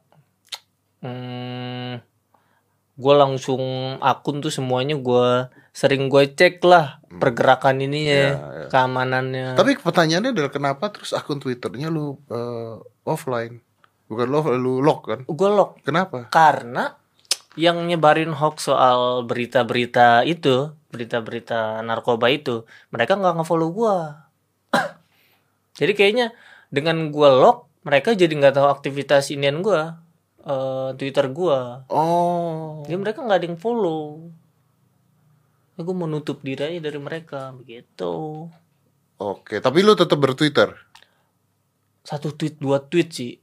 hmm, 0.99 1.42
gue 2.93 3.13
langsung 3.17 3.61
akun 3.97 4.37
tuh 4.37 4.53
semuanya 4.53 4.93
gue 4.93 5.49
sering 5.73 6.05
gue 6.05 6.29
cek 6.29 6.61
lah 6.61 7.01
pergerakan 7.09 7.81
ini 7.81 8.05
ya, 8.05 8.29
keamanannya 8.69 9.57
Tapi 9.57 9.81
pertanyaannya 9.81 10.29
adalah 10.29 10.53
kenapa 10.53 10.93
terus 10.93 11.17
akun 11.17 11.41
Twitternya 11.41 11.89
lu 11.89 12.21
eh, 12.29 12.77
offline? 13.09 13.57
Bukan 14.05 14.27
lo 14.29 14.45
lu 14.53 14.85
lock 14.85 15.09
kan? 15.09 15.19
gue 15.25 15.49
lock 15.49 15.81
Kenapa? 15.81 16.29
karena 16.29 16.93
yang 17.57 17.81
nyebarin 17.85 18.33
hoax 18.33 18.69
soal 18.69 19.25
berita-berita 19.25 20.25
itu 20.25 20.73
berita-berita 20.93 21.81
narkoba 21.81 22.29
itu 22.29 22.65
mereka 22.93 23.17
nggak 23.17 23.41
ngefollow 23.41 23.69
gue 23.73 23.97
jadi 25.81 25.91
kayaknya 25.97 26.27
dengan 26.69 27.09
gue 27.09 27.29
lock 27.29 27.69
mereka 27.85 28.13
jadi 28.13 28.29
nggak 28.29 28.57
tahu 28.57 28.67
aktivitas 28.69 29.29
inian 29.33 29.61
gue 29.65 29.81
eh, 30.43 30.89
twitter 30.99 31.27
gue 31.31 31.59
Oh. 31.89 32.83
Jadi 32.83 32.97
mereka 32.99 33.23
nggak 33.23 33.39
ada 33.39 33.47
yang 33.47 33.59
follow. 33.59 34.27
Ya, 35.73 35.81
gue 35.81 35.95
mau 35.97 36.05
nutup 36.05 36.45
diri 36.45 36.61
aja 36.61 36.79
dari 36.85 36.99
mereka 37.01 37.49
begitu. 37.55 38.45
Oke, 39.17 39.57
tapi 39.63 39.81
lu 39.81 39.97
tetap 39.97 40.19
bertwitter. 40.21 40.75
Satu 42.03 42.35
tweet 42.35 42.59
dua 42.59 42.83
tweet 42.83 43.09
sih. 43.09 43.33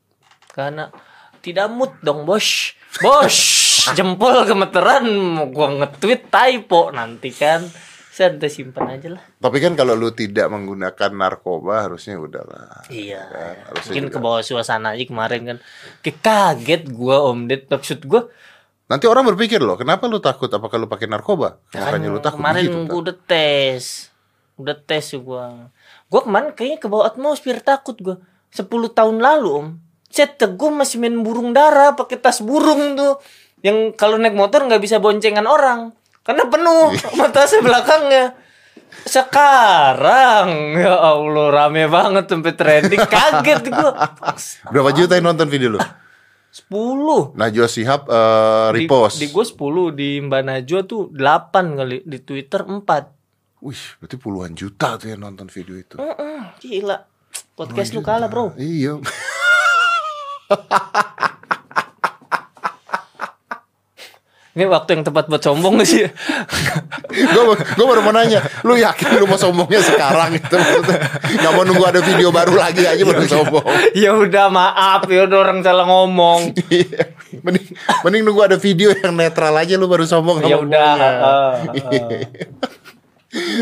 Karena 0.52 0.92
tidak 1.40 1.72
mood 1.72 1.90
dong 2.04 2.28
bos. 2.28 2.76
Bos 3.00 3.36
jempol 3.96 4.44
gemeteran 4.44 5.08
mau 5.08 5.48
gua 5.48 5.72
nge-tweet 5.82 6.28
typo 6.28 6.92
nanti 6.92 7.32
kan. 7.32 7.64
Saya 8.20 8.36
udah 8.36 8.52
simpan 8.52 8.84
aja 8.92 9.08
lah. 9.16 9.22
Tapi 9.40 9.56
kan 9.64 9.72
kalau 9.72 9.96
lu 9.96 10.12
tidak 10.12 10.52
menggunakan 10.52 11.10
narkoba 11.16 11.88
harusnya 11.88 12.20
udahlah. 12.20 12.84
Iya. 12.92 13.24
Kan, 13.32 13.56
harusnya 13.72 13.92
Mungkin 13.96 14.06
ke 14.12 14.18
bawah 14.20 14.44
suasana 14.44 14.92
aja 14.92 15.08
kemarin 15.08 15.40
kan. 15.48 15.58
Kayak 16.04 16.18
kaget 16.20 16.82
gua 16.92 17.24
Om 17.32 17.48
Ded 17.48 17.64
maksud 17.72 18.04
gua 18.04 18.28
Nanti 18.90 19.06
orang 19.06 19.22
berpikir 19.22 19.62
loh, 19.62 19.78
kenapa 19.78 20.10
lu 20.10 20.18
takut? 20.18 20.50
Apakah 20.50 20.74
lu 20.74 20.90
pakai 20.90 21.06
narkoba? 21.06 21.62
Makanya 21.70 22.10
lu 22.10 22.18
takut 22.18 22.42
kemarin 22.42 22.66
begitu. 22.66 22.90
gue 22.90 22.98
udah 23.06 23.16
tes 23.22 24.10
udah 24.60 24.76
tes 24.76 25.16
gue 25.16 25.44
gue 26.12 26.20
kemarin 26.20 26.52
kayaknya 26.52 26.78
ke 26.78 26.86
bawah 26.92 27.08
atmosfer 27.08 27.56
takut 27.64 27.96
gue 27.96 28.16
10 28.52 28.68
tahun 28.68 29.16
lalu 29.16 29.48
om 29.48 29.66
set 30.12 30.36
gue 30.36 30.70
masih 30.70 31.00
main 31.00 31.16
burung 31.24 31.56
dara 31.56 31.96
pakai 31.96 32.20
tas 32.20 32.44
burung 32.44 32.98
tuh 32.98 33.16
yang 33.64 33.96
kalau 33.96 34.20
naik 34.20 34.36
motor 34.36 34.68
nggak 34.68 34.82
bisa 34.84 35.00
boncengan 35.00 35.48
orang 35.48 35.96
karena 36.20 36.44
penuh 36.46 36.94
sama 37.00 37.26
tasnya 37.32 37.60
belakangnya 37.64 38.24
sekarang 39.06 40.76
ya 40.76 40.94
Allah 40.98 41.46
rame 41.48 41.86
banget 41.86 42.26
sampai 42.28 42.52
trending 42.52 43.04
kaget 43.06 43.62
gue 43.70 43.90
Berapa 44.68 44.90
juta 44.92 45.16
yang 45.16 45.32
nonton 45.32 45.48
video 45.48 45.78
lu? 45.78 45.80
10 46.50 47.38
Najwa 47.38 47.66
Shihab 47.70 48.10
eh, 48.10 48.68
di, 48.74 48.84
repost. 48.84 49.22
di 49.22 49.30
gue 49.30 49.44
10 49.46 49.94
di 49.94 50.10
Mbak 50.26 50.42
Najwa 50.42 50.80
tuh 50.82 51.08
8 51.14 51.78
kali 51.78 51.96
di 52.02 52.18
Twitter 52.20 52.66
4 52.66 53.20
Wih, 53.60 53.82
berarti 54.00 54.16
puluhan 54.16 54.56
juta 54.56 54.96
tuh 54.96 55.12
yang 55.12 55.20
nonton 55.20 55.52
video 55.52 55.76
itu. 55.76 56.00
Mm-mm, 56.00 56.56
gila. 56.64 57.04
Podcast 57.52 57.92
lu 57.92 58.00
kalah, 58.00 58.32
Bro. 58.32 58.56
Iya. 58.56 58.96
Ini 64.50 64.66
waktu 64.66 64.98
yang 64.98 65.06
tepat 65.06 65.30
buat 65.30 65.38
sombong 65.38 65.78
gak 65.78 65.86
sih? 65.86 66.02
gue 67.14 67.42
gue 67.54 67.86
baru 67.86 68.02
mau 68.02 68.10
nanya, 68.10 68.42
lu 68.66 68.74
yakin 68.74 69.22
lu 69.22 69.30
mau 69.30 69.38
sombongnya 69.38 69.78
sekarang 69.78 70.34
itu? 70.42 70.58
Nggak 71.38 71.52
mau 71.54 71.62
nunggu 71.62 71.84
ada 71.86 72.02
video 72.02 72.34
baru 72.34 72.58
lagi 72.58 72.82
aja 72.82 72.98
baru 73.06 73.30
sombong. 73.30 73.62
ya 73.94 74.10
udah 74.10 74.50
maaf, 74.50 75.06
ya 75.06 75.30
udah 75.30 75.38
orang 75.38 75.62
salah 75.62 75.86
ngomong. 75.86 76.50
Iya. 76.66 77.14
mending 77.46 77.66
mending 78.02 78.22
nunggu 78.26 78.42
ada 78.50 78.56
video 78.58 78.90
yang 78.90 79.14
netral 79.14 79.54
aja 79.54 79.78
lu 79.78 79.86
baru 79.86 80.02
sombong. 80.02 80.42
Ya 80.42 80.58
udah. 80.58 80.98
uh, 80.98 81.54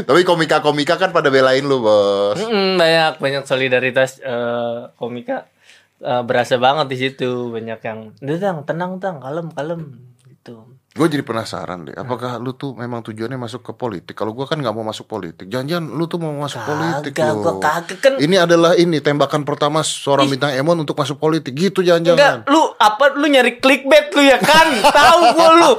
Tapi 0.09 0.21
komika-komika 0.25 0.97
kan 0.97 1.13
pada 1.13 1.29
belain 1.29 1.69
lu, 1.69 1.85
Bos. 1.85 2.41
Mm, 2.41 2.81
banyak 2.81 3.21
banyak 3.21 3.45
solidaritas 3.45 4.25
eh, 4.25 4.89
komika 4.97 5.53
eh, 6.01 6.25
berasa 6.25 6.57
banget 6.57 6.89
di 6.89 6.97
situ 6.97 7.53
banyak 7.53 7.81
yang 7.85 8.17
udah 8.25 8.39
tang 8.41 8.59
tenang 8.65 8.93
tang 8.97 9.17
kalem 9.21 9.53
kalem 9.53 10.01
gitu 10.25 10.78
Gue 10.99 11.07
jadi 11.07 11.23
penasaran 11.23 11.87
deh, 11.87 11.95
apakah 11.95 12.43
lu 12.43 12.59
tuh 12.59 12.75
memang 12.75 13.07
tujuannya 13.07 13.39
masuk 13.39 13.63
ke 13.63 13.71
politik? 13.71 14.19
Kalau 14.19 14.35
gua 14.35 14.51
kan 14.51 14.59
nggak 14.59 14.75
mau 14.75 14.83
masuk 14.83 15.07
politik, 15.07 15.47
jangan-jangan 15.47 15.95
lu 15.95 16.11
tuh 16.11 16.19
mau 16.19 16.35
masuk 16.35 16.59
politik 16.67 17.15
Kagak, 17.15 17.39
loh. 17.39 17.43
gua 17.47 17.55
kagak 17.63 17.99
kan 18.03 18.13
Ini 18.19 18.37
adalah 18.43 18.75
ini 18.75 18.99
tembakan 18.99 19.47
pertama 19.47 19.87
seorang 19.87 20.27
bintang 20.27 20.51
Emon 20.51 20.75
untuk 20.75 20.99
masuk 20.99 21.23
politik, 21.23 21.55
gitu 21.55 21.87
Enggak, 21.87 22.03
jangan-jangan. 22.03 22.51
lu 22.51 22.63
apa 22.75 23.15
lu 23.15 23.31
nyari 23.31 23.63
clickbait 23.63 24.11
lu 24.11 24.27
ya 24.27 24.43
kan? 24.43 24.67
Tahu 24.99 25.21
gua 25.39 25.49
lu. 25.55 25.73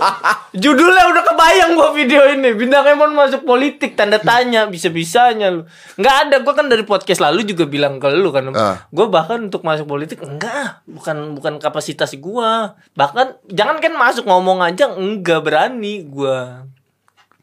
Judulnya 0.55 1.03
udah 1.11 1.23
kebayang 1.27 1.71
gua 1.75 1.91
video 1.91 2.23
ini. 2.23 2.55
Bintang 2.55 2.88
Emon 2.88 3.11
masuk 3.11 3.43
politik 3.43 3.99
tanda 3.99 4.23
tanya 4.23 4.71
bisa-bisanya 4.71 5.51
lu. 5.51 5.67
Enggak 5.99 6.15
ada, 6.31 6.35
gua 6.39 6.53
kan 6.55 6.71
dari 6.71 6.88
podcast 6.88 7.19
lalu 7.19 7.43
juga 7.43 7.67
bilang 7.67 7.99
ke 7.99 8.07
lu 8.15 8.31
kan. 8.31 8.47
Ah. 8.55 8.88
Gua 8.88 9.11
bahkan 9.11 9.51
untuk 9.51 9.67
masuk 9.67 9.83
politik 9.83 10.23
enggak, 10.23 10.79
bukan 10.88 11.35
bukan 11.35 11.59
kapasitas 11.59 12.15
gua. 12.15 12.79
Bahkan 12.95 13.51
jangan 13.51 13.83
kan 13.83 13.91
masuk 13.99 14.23
ngomong 14.23 14.63
aja 14.63 14.95
enggak 15.09 15.41
berani 15.41 16.03
gua. 16.03 16.67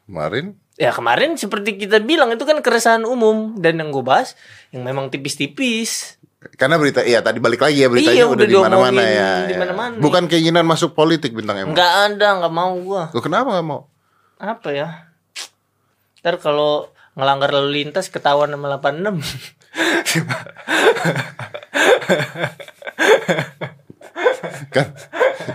Kemarin 0.06 0.54
Ya 0.76 0.92
kemarin 0.92 1.35
seperti 1.35 1.80
kita 1.80 1.99
bilang 1.99 2.30
itu 2.30 2.44
kan 2.44 2.61
keresahan 2.61 3.02
umum 3.02 3.56
dan 3.56 3.80
yang 3.80 3.88
gue 3.88 4.04
bahas 4.04 4.37
yang 4.68 4.85
memang 4.85 5.08
tipis-tipis. 5.08 6.20
karena 6.61 6.76
berita 6.76 7.00
iya 7.00 7.18
tadi 7.18 7.40
balik 7.40 7.58
lagi 7.58 7.80
ya 7.80 7.88
beritanya 7.88 8.23
Iya, 8.23 8.26
udah, 8.28 8.37
udah 8.37 8.46
di 8.46 8.56
mana-mana 8.61 9.02
ya. 9.02 9.30
di 9.49 9.56
ya. 9.56 9.64
Bukan 9.99 10.28
keinginan 10.28 10.62
masuk 10.62 10.92
politik 10.92 11.32
bintang 11.32 11.58
Emon. 11.58 11.73
Enggak 11.73 11.90
ada, 12.12 12.38
enggak 12.38 12.52
mau 12.52 12.76
gua. 12.78 13.11
Lu 13.11 13.18
kenapa 13.18 13.50
gak 13.50 13.66
mau? 13.66 13.88
apa 14.37 14.68
ya 14.68 15.08
ntar 16.20 16.37
kalau 16.37 16.92
ngelanggar 17.16 17.49
lalu 17.49 17.80
lintas 17.80 18.12
ketahuan 18.12 18.52
sama 18.52 18.76
86 18.76 19.16
kan 24.75 24.87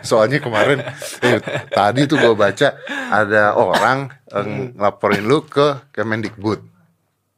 soalnya 0.06 0.40
kemarin 0.40 0.80
eh, 1.26 1.40
tadi 1.72 2.06
tuh 2.08 2.18
gue 2.22 2.34
baca 2.38 2.78
ada 3.12 3.58
orang 3.58 4.10
eh, 4.32 4.46
ngelaporin 4.78 5.24
lu 5.26 5.44
ke 5.46 5.92
Kemendikbud. 5.92 6.72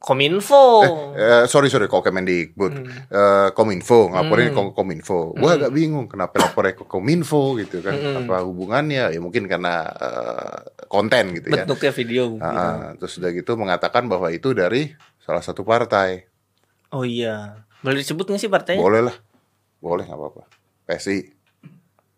Kominfo. 0.04 0.84
Eh, 1.16 1.48
sorry 1.48 1.72
sorry 1.72 1.88
kok 1.88 2.04
Kemendikbud. 2.04 2.72
Eh, 3.08 3.48
Kominfo 3.56 4.12
ngelaporin 4.12 4.52
ke 4.52 4.60
Kominfo. 4.76 5.32
Gue 5.32 5.50
agak 5.56 5.72
bingung 5.72 6.12
kenapa 6.12 6.44
lapornya 6.44 6.76
ke 6.76 6.84
Kominfo 6.84 7.56
gitu 7.56 7.80
kan? 7.80 7.96
Apa 7.96 8.44
hubungannya? 8.44 9.08
Ya 9.08 9.20
mungkin 9.24 9.48
karena 9.48 9.88
eh, 9.88 10.56
konten 10.92 11.32
gitu 11.40 11.48
ya. 11.48 11.64
Bentuknya 11.64 11.92
video 11.96 12.36
Ah, 12.36 12.48
ah. 12.48 12.78
terus 13.00 13.16
udah 13.16 13.32
gitu 13.32 13.56
mengatakan 13.56 14.04
bahwa 14.04 14.28
itu 14.28 14.52
dari 14.52 14.92
salah 15.24 15.40
satu 15.40 15.64
partai. 15.64 16.28
Oh 16.92 17.08
iya. 17.08 17.64
Boleh 17.80 18.04
disebut 18.04 18.28
nggak 18.28 18.40
sih 18.44 18.52
partainya? 18.52 18.84
Boleh 18.84 19.08
lah. 19.08 19.16
Boleh 19.80 20.04
nggak 20.04 20.20
apa-apa 20.20 20.63
PSI 20.84 21.18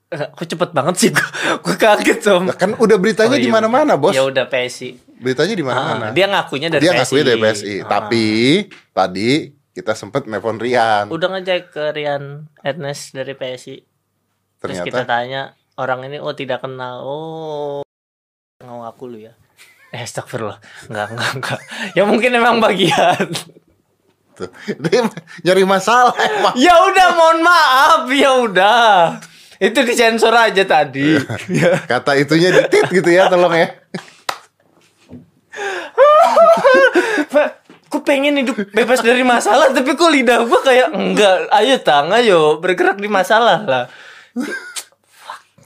Eh, 0.07 0.23
kok 0.23 0.47
cepet 0.47 0.71
banget 0.71 0.95
sih? 1.03 1.11
Gue 1.67 1.75
kaget 1.75 2.23
som 2.23 2.47
Lah, 2.47 2.55
kan 2.55 2.79
udah 2.79 2.95
beritanya 2.95 3.35
Oh, 3.35 3.43
di 3.43 3.51
iya, 3.51 3.55
mana-mana 3.55 3.99
bos. 3.99 4.15
Ya 4.15 4.23
udah 4.23 4.47
PSI 4.47 5.03
beritanya 5.17 5.55
di 5.57 5.65
Ah, 5.65 5.67
mana-mana 5.67 6.07
dia 6.13 6.27
ngakunya 6.29 6.69
dari 6.69 6.83
dia 6.85 6.93
PSI 6.93 7.01
ngakuin 7.01 7.25
dari 7.25 7.41
PSI 7.41 7.75
Ah. 7.75 7.89
tapi 7.89 8.25
tadi 8.93 9.31
kita 9.73 9.93
sempet 9.93 10.25
nelpon 10.25 10.57
Rian. 10.57 11.11
Udah 11.11 11.29
ngecek 11.33 11.63
ke 11.69 11.85
Rian 11.91 12.47
Ernest 12.61 13.13
dari 13.13 13.33
PSI 13.33 13.77
terus 14.57 14.79
kita 14.81 15.03
ternyata 15.03 15.05
tanya 15.05 15.43
orang 15.77 16.07
ini 16.07 16.17
oh 16.17 16.33
tidak 16.33 16.63
kenal. 16.63 17.03
Oh 17.03 17.83
ngaku 18.61 19.05
lu 19.09 19.19
ya. 19.21 19.33
Eh 19.91 20.01
astagfirullah. 20.01 20.63
Nggak 20.87 21.07
nggak 21.13 21.31
nggak. 21.41 21.61
Ya 21.93 22.03
mungkin 22.05 22.31
emang 22.31 22.63
bagian 22.63 23.27
dia 24.85 25.01
nyari 25.45 25.65
masalah 25.65 26.15
emang 26.29 26.55
Ya 26.57 26.75
udah 26.85 27.09
mohon 27.17 27.39
maaf, 27.43 28.03
ya 28.13 28.31
udah. 28.45 29.21
Itu 29.57 29.81
disensor 29.89 30.37
aja 30.37 30.63
tadi. 30.69 31.17
Kata 31.91 32.13
itunya 32.17 32.53
ditit 32.53 32.93
gitu 32.93 33.09
ya 33.09 33.33
tolong 33.33 33.57
ya 33.57 33.69
Gue 37.87 38.03
pengen 38.05 38.37
hidup 38.45 38.61
bebas 38.77 39.01
dari 39.01 39.25
masalah, 39.25 39.73
tapi 39.73 39.97
kok 39.97 40.13
lidah 40.13 40.45
gue 40.45 40.61
kayak 40.61 40.93
enggak. 40.93 41.49
Ayo 41.49 41.81
tang, 41.81 42.13
ayo 42.13 42.61
bergerak 42.61 43.01
di 43.01 43.09
masalah 43.09 43.65
lah. 43.65 43.85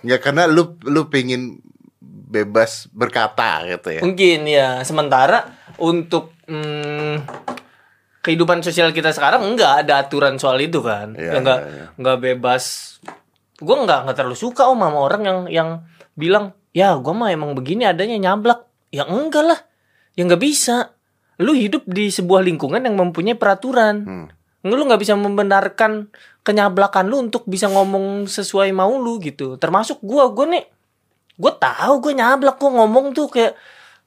ya 0.06 0.16
karena 0.22 0.46
lu 0.46 0.78
lu 0.86 1.10
pengen 1.10 1.58
bebas 2.00 2.86
berkata 2.94 3.66
gitu 3.66 3.88
ya 3.90 4.00
Mungkin 4.06 4.38
ya. 4.46 4.68
Sementara 4.86 5.58
untuk 5.82 6.30
hmm, 6.46 7.26
kehidupan 8.20 8.60
sosial 8.60 8.92
kita 8.92 9.12
sekarang 9.16 9.44
enggak 9.44 9.84
ada 9.84 10.04
aturan 10.04 10.36
soal 10.36 10.60
itu 10.60 10.84
kan. 10.84 11.16
Ya 11.16 11.40
enggak 11.40 11.58
iya, 11.64 11.70
iya. 11.72 11.86
enggak 11.96 12.16
bebas. 12.20 12.64
Gue 13.60 13.76
enggak 13.76 14.04
enggak 14.04 14.16
terlalu 14.20 14.36
suka 14.36 14.68
om 14.68 14.80
sama 14.80 15.00
orang 15.00 15.22
yang 15.24 15.38
yang 15.48 15.68
bilang 16.16 16.52
ya 16.76 16.96
gue 17.00 17.14
mah 17.16 17.32
emang 17.32 17.56
begini 17.56 17.88
adanya 17.88 18.16
nyablak. 18.20 18.68
Ya 18.92 19.08
enggak 19.08 19.44
lah. 19.44 19.60
Ya 20.16 20.28
enggak 20.28 20.42
bisa. 20.44 20.92
Lu 21.40 21.56
hidup 21.56 21.88
di 21.88 22.12
sebuah 22.12 22.44
lingkungan 22.44 22.84
yang 22.84 22.96
mempunyai 22.96 23.36
peraturan. 23.36 23.96
Hmm. 24.04 24.28
lu 24.60 24.76
nggak 24.76 25.00
bisa 25.00 25.16
membenarkan 25.16 26.12
kenyablakan 26.44 27.08
lu 27.08 27.24
untuk 27.24 27.48
bisa 27.48 27.64
ngomong 27.72 28.28
sesuai 28.28 28.76
mau 28.76 28.92
lu 28.92 29.16
gitu 29.16 29.56
termasuk 29.56 30.04
gua 30.04 30.28
gua 30.28 30.52
nih 30.52 30.68
gue 31.40 31.52
tahu 31.56 31.94
gue 32.04 32.12
nyablak 32.12 32.60
gue 32.60 32.68
ngomong 32.68 33.16
tuh 33.16 33.32
kayak 33.32 33.56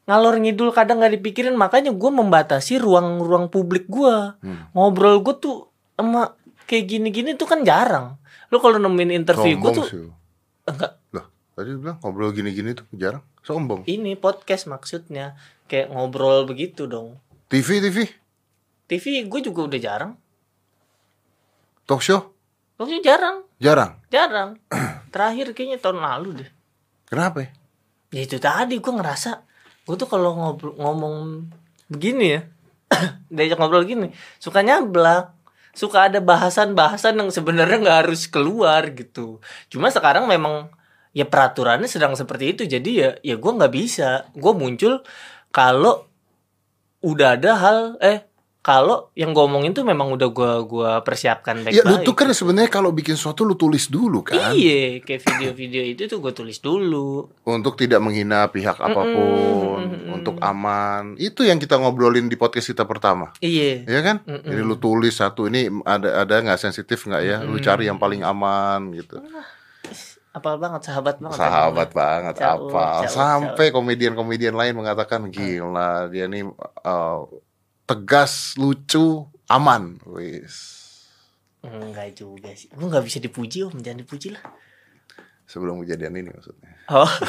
ngalor 0.04 0.36
ngidul 0.36 0.70
kadang 0.70 1.00
nggak 1.00 1.16
dipikirin 1.16 1.54
makanya 1.54 1.90
gue 1.90 2.12
membatasi 2.12 2.76
ruang-ruang 2.78 3.48
publik 3.48 3.88
gue 3.88 4.36
Hmm. 4.40 4.68
ngobrol 4.72 5.20
gue 5.20 5.36
tuh 5.36 5.56
sama 5.94 6.36
kayak 6.64 6.86
gini-gini 6.88 7.34
tuh 7.34 7.46
kan 7.46 7.62
jarang 7.62 8.20
lu 8.48 8.58
kalau 8.58 8.78
nemuin 8.78 9.12
interview 9.14 9.56
gue 9.56 9.72
tuh 9.74 9.86
sih. 9.86 10.08
enggak 10.66 11.00
Lah, 11.10 11.26
tadi 11.54 11.74
bilang 11.74 11.98
ngobrol 12.00 12.32
gini-gini 12.32 12.72
tuh 12.72 12.86
jarang. 12.92 13.24
Sombong. 13.40 13.84
ini 13.86 14.16
podcast 14.16 14.66
maksudnya 14.66 15.36
kayak 15.66 15.90
ngobrol 15.90 16.44
begitu 16.44 16.84
dong 16.84 17.20
TV, 17.48 17.80
TV, 17.80 18.08
TV 18.86 19.04
gue 19.24 19.40
juga 19.42 19.62
udah 19.66 19.80
jarang 19.80 20.14
talk 21.84 22.00
show 22.00 22.32
Maksudnya 22.74 23.04
jarang 23.06 23.38
jarang. 23.58 23.92
jarang 24.10 24.50
terakhir 25.14 25.52
kayaknya 25.52 25.78
tahun 25.78 26.00
lalu 26.00 26.44
deh 26.44 26.50
Kenapa? 27.06 27.38
ya? 27.40 27.50
ya 28.12 28.22
itu 28.22 28.38
tadi 28.38 28.76
gue 28.76 28.94
ngerasa 28.94 29.32
gue 29.84 29.96
tuh 30.00 30.08
kalau 30.08 30.32
ngobrol 30.36 30.74
ngomong 30.80 31.48
begini 31.92 32.40
ya 32.40 32.42
diajak 33.34 33.60
ngobrol 33.60 33.84
gini 33.84 34.12
suka 34.40 34.64
nyablak. 34.64 35.34
Suka 35.74 36.06
ada 36.06 36.22
bahasan-bahasan 36.22 37.18
yang 37.18 37.34
sebenarnya 37.34 37.82
nggak 37.82 38.00
harus 38.06 38.30
keluar 38.30 38.94
gitu. 38.94 39.42
Cuma 39.74 39.90
sekarang 39.90 40.30
memang 40.30 40.70
ya 41.18 41.26
peraturannya 41.26 41.90
sedang 41.90 42.14
seperti 42.14 42.54
itu. 42.54 42.64
Jadi 42.70 43.02
ya 43.02 43.18
ya 43.26 43.42
gue 43.42 43.52
nggak 43.58 43.74
bisa. 43.74 44.30
Gue 44.38 44.54
muncul 44.54 45.02
kalau 45.50 46.06
udah 47.02 47.42
ada 47.42 47.52
hal 47.58 47.78
eh 48.06 48.22
kalau 48.64 49.12
yang 49.12 49.36
gue 49.36 49.44
omongin 49.44 49.76
tuh 49.76 49.84
memang 49.84 50.08
udah 50.16 50.32
gue 50.32 50.52
gua 50.72 51.04
persiapkan 51.04 51.68
Ya 51.68 51.84
lu 51.84 52.00
baik-baik 52.00 52.08
tuh 52.08 52.16
kan 52.16 52.32
sebenarnya 52.32 52.72
kalau 52.72 52.96
bikin 52.96 53.20
sesuatu 53.20 53.44
lu 53.44 53.60
tulis 53.60 53.92
dulu 53.92 54.24
kan. 54.24 54.56
iya 54.56 55.04
kayak 55.04 55.20
video-video 55.20 55.84
itu 55.84 56.08
tuh 56.08 56.24
gue 56.24 56.32
tulis 56.32 56.64
dulu 56.64 57.28
Untuk 57.44 57.76
tidak 57.76 58.00
menghina 58.00 58.48
pihak 58.48 58.80
apa 58.80 59.02
pun, 59.04 59.84
mm-mm. 59.84 60.16
untuk 60.16 60.40
aman. 60.40 61.20
Itu 61.20 61.44
yang 61.44 61.60
kita 61.60 61.76
ngobrolin 61.76 62.32
di 62.32 62.40
podcast 62.40 62.72
kita 62.72 62.88
pertama. 62.88 63.36
iya 63.44 63.84
Ya 63.84 64.00
kan? 64.00 64.24
Mm-mm. 64.24 64.48
Jadi 64.48 64.62
lu 64.64 64.80
tulis 64.80 65.12
satu 65.12 65.52
ini 65.52 65.68
ada 65.84 66.24
ada 66.24 66.36
nggak 66.40 66.64
sensitif 66.64 67.04
nggak 67.04 67.24
ya? 67.28 67.38
Lu 67.44 67.60
cari 67.60 67.92
yang 67.92 68.00
paling 68.00 68.24
aman 68.24 68.96
gitu. 68.96 69.20
apal 70.34 70.58
banget 70.58 70.90
sahabat 70.90 71.22
banget 71.22 71.38
Sahabat 71.38 71.90
banget 71.94 72.42
Jauh, 72.42 72.74
apa? 72.74 73.06
jauh, 73.06 73.14
Sampai 73.14 73.70
komedian-komedian 73.70 74.58
lain 74.58 74.74
mengatakan 74.74 75.30
gila 75.30 76.10
dia 76.10 76.26
nih 76.26 76.42
uh, 76.82 77.30
tegas, 77.84 78.56
lucu, 78.56 79.28
aman. 79.46 80.00
Wis. 80.06 80.82
enggak 81.60 82.12
juga 82.14 82.52
sih 82.52 82.68
gue 82.68 82.84
nggak 82.84 83.04
bisa 83.04 83.20
dipuji 83.20 83.64
om 83.64 83.72
jangan 83.78 84.04
dipuji 84.04 84.32
lah 84.32 84.44
Sebelum 85.44 85.80
kejadian 85.80 86.12
ini 86.14 86.28
maksudnya. 86.28 86.76
oh 86.90 87.08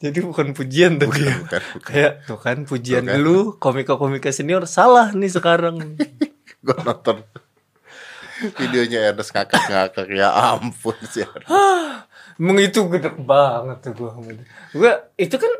jadi 0.00 0.18
bukan 0.20 0.52
pujian 0.52 0.96
tuh 0.96 1.08
Bukan, 1.08 1.20
dia. 1.20 1.34
bukan, 1.38 1.62
bukan. 1.76 1.84
kayak 1.86 2.12
tuh 2.24 2.38
kan 2.38 2.64
pujian 2.64 3.04
Tuh 3.04 3.10
kan. 3.10 3.20
lu 3.20 3.38
komika-komika 3.56 4.28
senior 4.30 4.64
salah 4.64 5.12
nih 5.12 5.28
sekarang 5.28 5.76
Gue 6.64 6.78
nonton 6.80 7.20
videonya 8.56 9.12
Ernest 9.12 9.30
ngakak-ngakak 9.30 10.08
ya 10.10 10.32
ampun 10.32 10.96
sih. 11.04 11.28
Emang 12.34 12.58
itu 12.58 12.80
gede 12.90 13.14
banget 13.14 13.78
tuh 13.80 13.92
gua. 13.94 14.10
Gua 14.74 14.92
itu 15.14 15.36
kan 15.38 15.52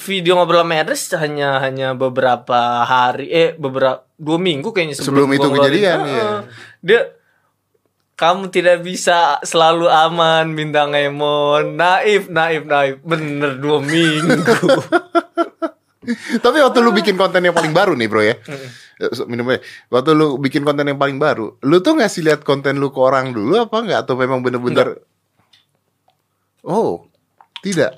video 0.00 0.38
ngobrol 0.38 0.64
sama 0.64 0.80
hanya 1.20 1.60
hanya 1.60 1.92
beberapa 1.92 2.86
hari 2.88 3.28
eh 3.28 3.50
beberapa 3.52 4.06
dua 4.16 4.38
minggu 4.40 4.70
kayaknya 4.70 4.96
Sebelum 4.96 5.28
gua 5.28 5.36
itu 5.36 5.48
kejadian, 5.50 5.98
iya. 6.06 6.28
Dia 6.80 7.00
kamu 8.16 8.52
tidak 8.52 8.84
bisa 8.84 9.40
selalu 9.40 9.88
aman 9.88 10.52
bintang 10.52 10.92
Emon 10.92 11.76
naif 11.76 12.28
naif 12.28 12.64
naif 12.64 13.00
bener 13.00 13.56
dua 13.56 13.80
minggu 13.80 14.44
Tapi 16.40 16.58
waktu 16.64 16.78
lu 16.80 16.90
bikin 16.90 17.14
konten 17.20 17.44
yang 17.44 17.52
paling 17.52 17.76
baru 17.76 17.92
nih 17.92 18.08
bro 18.08 18.24
ya 18.24 18.36
Eh, 19.00 19.08
so- 19.16 19.24
Minum 19.24 19.48
aja. 19.48 19.64
Waktu 19.88 20.12
lu 20.12 20.36
bikin 20.36 20.60
konten 20.60 20.84
yang 20.84 21.00
paling 21.00 21.16
baru 21.16 21.56
Lu 21.60 21.80
tuh 21.80 21.96
ngasih 21.96 22.24
lihat 22.24 22.40
konten 22.44 22.76
lu 22.76 22.92
ke 22.92 23.00
orang 23.00 23.32
dulu 23.32 23.56
apa 23.56 23.80
enggak? 23.80 24.04
Atau 24.04 24.20
memang 24.20 24.44
bener-bener 24.44 25.00
Oh 26.64 27.08
Tidak? 27.60 27.92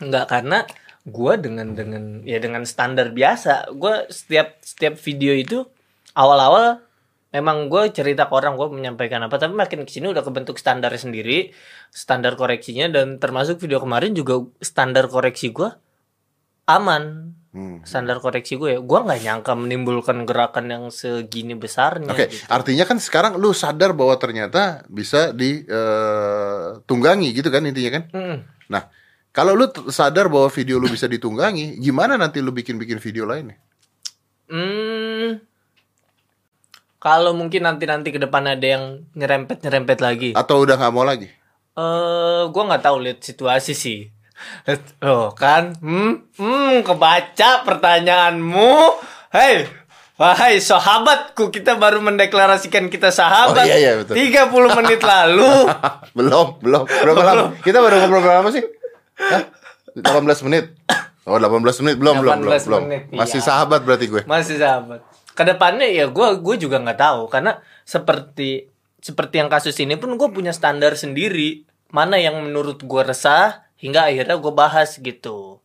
Enggak 0.00 0.26
karena 0.28 0.64
gua 1.08 1.40
dengan 1.40 1.72
dengan 1.72 2.20
ya 2.28 2.36
dengan 2.36 2.68
standar 2.68 3.08
biasa 3.16 3.72
gua 3.72 4.04
setiap 4.12 4.60
setiap 4.60 5.00
video 5.00 5.32
itu 5.32 5.64
awal-awal 6.12 6.84
memang 7.30 7.70
gue 7.70 7.94
cerita 7.94 8.26
ke 8.26 8.34
orang 8.34 8.58
gue 8.58 8.68
menyampaikan 8.74 9.22
apa 9.22 9.38
tapi 9.38 9.54
makin 9.54 9.86
ke 9.86 9.90
sini 9.94 10.10
udah 10.10 10.26
kebentuk 10.26 10.58
standar 10.58 10.90
sendiri 10.98 11.54
standar 11.94 12.34
koreksinya 12.34 12.90
dan 12.90 13.22
termasuk 13.22 13.62
video 13.62 13.78
kemarin 13.78 14.18
juga 14.18 14.42
standar 14.58 15.06
koreksi 15.06 15.54
gua 15.54 15.78
aman 16.66 17.34
Hmm. 17.50 17.82
standar 17.82 18.22
koreksi 18.22 18.54
gue 18.54 18.78
ya 18.78 18.80
gue 18.80 18.98
nggak 19.02 19.26
nyangka 19.26 19.58
menimbulkan 19.58 20.22
gerakan 20.22 20.70
yang 20.70 20.84
segini 20.94 21.58
besarnya 21.58 22.14
Oke, 22.14 22.30
gitu. 22.30 22.46
artinya 22.46 22.86
kan 22.86 23.02
sekarang 23.02 23.42
lu 23.42 23.50
sadar 23.50 23.90
bahwa 23.90 24.14
ternyata 24.22 24.86
bisa 24.86 25.34
ditunggangi 25.34 27.34
gitu 27.34 27.50
kan 27.50 27.66
intinya 27.66 27.98
kan? 27.98 28.04
Mm. 28.14 28.38
Nah, 28.70 28.86
kalau 29.34 29.58
lu 29.58 29.66
sadar 29.90 30.30
bahwa 30.30 30.46
video 30.46 30.78
lu 30.78 30.86
bisa 30.86 31.10
ditunggangi, 31.10 31.74
gimana 31.82 32.14
nanti 32.14 32.38
lu 32.38 32.54
bikin-bikin 32.54 33.02
video 33.02 33.26
lainnya? 33.26 33.58
Hmm, 34.46 35.42
kalau 37.00 37.32
mungkin 37.32 37.64
nanti-nanti 37.64 38.12
ke 38.12 38.20
depan 38.20 38.44
ada 38.44 38.66
yang 38.66 38.84
nyerempet-nyerempet 39.16 39.98
lagi. 40.04 40.30
Atau 40.36 40.68
udah 40.68 40.76
nggak 40.76 40.92
mau 40.92 41.06
lagi? 41.06 41.32
Eh, 41.78 42.42
gua 42.52 42.62
nggak 42.68 42.84
tahu 42.84 42.96
lihat 43.00 43.18
situasi 43.24 43.72
sih. 43.72 44.12
Oh 45.04 45.32
kan, 45.32 45.76
hmm, 45.80 46.36
hmm, 46.36 46.74
kebaca 46.84 47.50
pertanyaanmu. 47.66 48.72
Hei, 49.30 49.68
wahai 50.16 50.58
sahabatku, 50.58 51.48
kita 51.54 51.76
baru 51.76 52.02
mendeklarasikan 52.02 52.88
kita 52.88 53.08
sahabat. 53.14 53.64
Oh, 53.64 53.68
iya, 53.68 53.76
iya, 53.78 53.92
betul. 54.00 54.14
30 54.18 54.76
menit 54.82 55.00
lalu. 55.00 55.52
belum, 56.18 56.46
belum. 56.60 56.82
Berapa 56.88 57.22
lama? 57.22 57.44
Kita 57.62 57.78
baru 57.80 58.04
ngobrol 58.04 58.22
berapa 58.24 58.48
sih? 58.52 58.64
Hah? 59.20 59.42
18 59.96 60.46
menit. 60.46 60.76
Oh, 61.28 61.36
18 61.36 61.62
menit 61.84 61.96
belum, 62.00 62.24
belum, 62.24 62.36
belum, 62.42 62.52
18 62.58 62.66
belum. 62.66 62.82
menit, 62.88 63.02
Masih 63.12 63.38
iya. 63.38 63.46
sahabat 63.46 63.80
berarti 63.84 64.06
gue. 64.08 64.22
Masih 64.24 64.56
sahabat. 64.58 65.04
Ke 65.36 65.42
depannya 65.46 65.86
ya 65.86 66.08
gue 66.10 66.28
gue 66.42 66.54
juga 66.58 66.80
nggak 66.82 66.98
tahu 66.98 67.22
karena 67.30 67.60
seperti 67.86 68.66
seperti 69.00 69.40
yang 69.40 69.48
kasus 69.48 69.76
ini 69.80 69.96
pun 69.96 70.12
gue 70.16 70.28
punya 70.28 70.52
standar 70.52 70.96
sendiri 70.96 71.64
mana 71.90 72.20
yang 72.20 72.38
menurut 72.44 72.82
gue 72.82 73.02
resah 73.02 73.64
hingga 73.80 74.06
akhirnya 74.06 74.36
gue 74.36 74.52
bahas 74.52 74.94
gitu. 74.94 75.58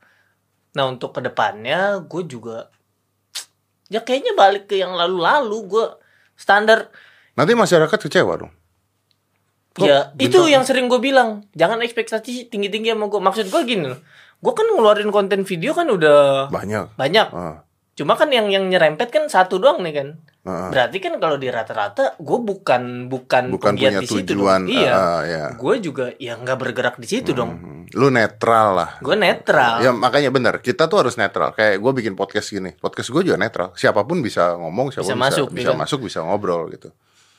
Nah 0.71 0.87
untuk 0.87 1.11
ke 1.11 1.21
depannya 1.21 1.99
gue 2.01 2.23
juga 2.25 2.67
ya 3.85 3.99
kayaknya 3.99 4.33
balik 4.33 4.65
ke 4.65 4.75
yang 4.75 4.91
lalu-lalu 4.91 5.57
gue 5.67 5.85
standar 6.33 6.89
Nanti 7.35 7.51
masyarakat 7.51 7.99
kecewa 7.99 8.33
dong. 8.37 8.51
Kok 9.71 9.83
ya 9.83 10.07
bintang- 10.09 10.23
itu 10.25 10.39
yang 10.47 10.63
sering 10.63 10.87
gue 10.87 10.97
bilang 10.97 11.43
jangan 11.51 11.79
ekspektasi 11.79 12.47
tinggi-tinggi 12.47 12.89
sama 12.89 13.05
gue 13.05 13.19
maksud 13.19 13.45
gue 13.45 13.61
gini 13.65 13.85
loh 13.85 13.99
gue 14.35 14.53
kan 14.53 14.63
ngeluarin 14.65 15.09
konten 15.09 15.43
video 15.43 15.71
kan 15.71 15.83
udah 15.85 16.47
Banyak. 16.47 16.95
banyak 16.95 17.27
Ah, 17.29 17.63
cuma 17.95 18.13
kan 18.13 18.27
yang 18.27 18.51
yang 18.51 18.67
nyerempet 18.67 19.07
kan 19.07 19.25
satu 19.25 19.55
doang 19.55 19.79
nih 19.79 19.95
kan 19.95 20.07
ah. 20.43 20.67
Berarti 20.69 20.99
kan 20.99 21.15
kalau 21.17 21.39
di 21.39 21.47
rata-rata 21.47 22.19
gue 22.19 22.39
bukan 22.39 23.07
bukan 23.07 23.49
Bukan 23.49 23.73
punya 23.73 23.97
di 23.97 24.05
situ 24.05 24.35
tujuan. 24.35 24.67
dong. 24.67 24.75
Iya. 24.75 24.91
ah, 24.93 25.21
ya. 25.23 25.45
Gue 25.55 25.79
juga 25.79 26.11
ya 26.19 26.35
nggak 26.35 26.57
bergerak 26.59 26.95
di 26.99 27.07
situ 27.07 27.31
dong. 27.33 27.55
Hmm, 27.55 27.81
Lu 27.95 28.11
netral 28.11 28.75
lah. 28.75 28.89
Gue 29.01 29.15
netral. 29.15 29.81
Ya 29.81 29.89
makanya 29.89 30.29
benar, 30.29 30.59
kita 30.59 30.85
tuh 30.85 31.01
harus 31.01 31.15
netral. 31.15 31.55
Kayak 31.55 31.79
gue 31.81 31.91
bikin 31.97 32.13
podcast 32.13 32.51
gini, 32.51 32.75
podcast 32.75 33.09
gue 33.09 33.23
juga 33.23 33.39
netral. 33.39 33.73
Siapa 33.73 34.03
pun 34.03 34.19
bisa 34.19 34.53
ngomong, 34.53 34.91
siapa 34.93 35.01
pun 35.01 35.09
Bisa 35.09 35.17
bisa 35.17 35.25
masuk, 35.25 35.47
bisa 35.49 35.71
gitu. 35.71 35.79
masuk, 35.79 35.99
bisa 36.05 36.19
ngobrol 36.21 36.67
gitu. 36.69 36.89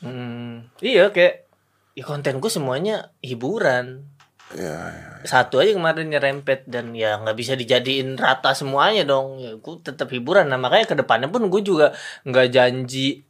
Hmm, 0.02 0.66
iya 0.80 1.08
kayak 1.08 1.46
ya 1.94 2.02
konten 2.02 2.40
gue 2.40 2.50
semuanya 2.50 3.12
hiburan. 3.20 4.15
Ya, 4.54 4.94
ya. 4.94 5.10
Satu 5.26 5.58
aja 5.58 5.74
kemarin 5.74 6.06
nyerempet 6.06 6.70
dan 6.70 6.94
ya 6.94 7.18
nggak 7.18 7.34
bisa 7.34 7.58
dijadiin 7.58 8.14
rata 8.14 8.54
semuanya 8.54 9.02
dong. 9.02 9.42
Ya 9.42 9.58
gue 9.58 9.74
tetap 9.82 10.06
hiburan. 10.14 10.46
Nah 10.46 10.60
makanya 10.60 10.92
ke 10.92 10.94
depannya 10.94 11.26
pun 11.26 11.50
gue 11.50 11.62
juga 11.66 11.90
nggak 12.22 12.46
janji 12.54 13.26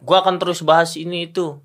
gue 0.00 0.16
akan 0.16 0.40
terus 0.40 0.64
bahas 0.64 0.96
ini 0.96 1.28
itu. 1.28 1.60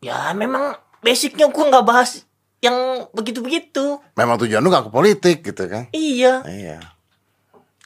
Ya 0.00 0.32
memang 0.32 0.80
basicnya 1.04 1.52
gue 1.52 1.64
nggak 1.68 1.84
bahas 1.84 2.24
yang 2.64 3.04
begitu-begitu. 3.12 4.00
Memang 4.16 4.40
tujuan 4.40 4.64
lu 4.64 4.72
gak 4.72 4.88
ke 4.88 4.92
politik 4.92 5.44
gitu 5.44 5.68
kan? 5.68 5.92
Iya. 5.92 6.40
Iya. 6.48 6.96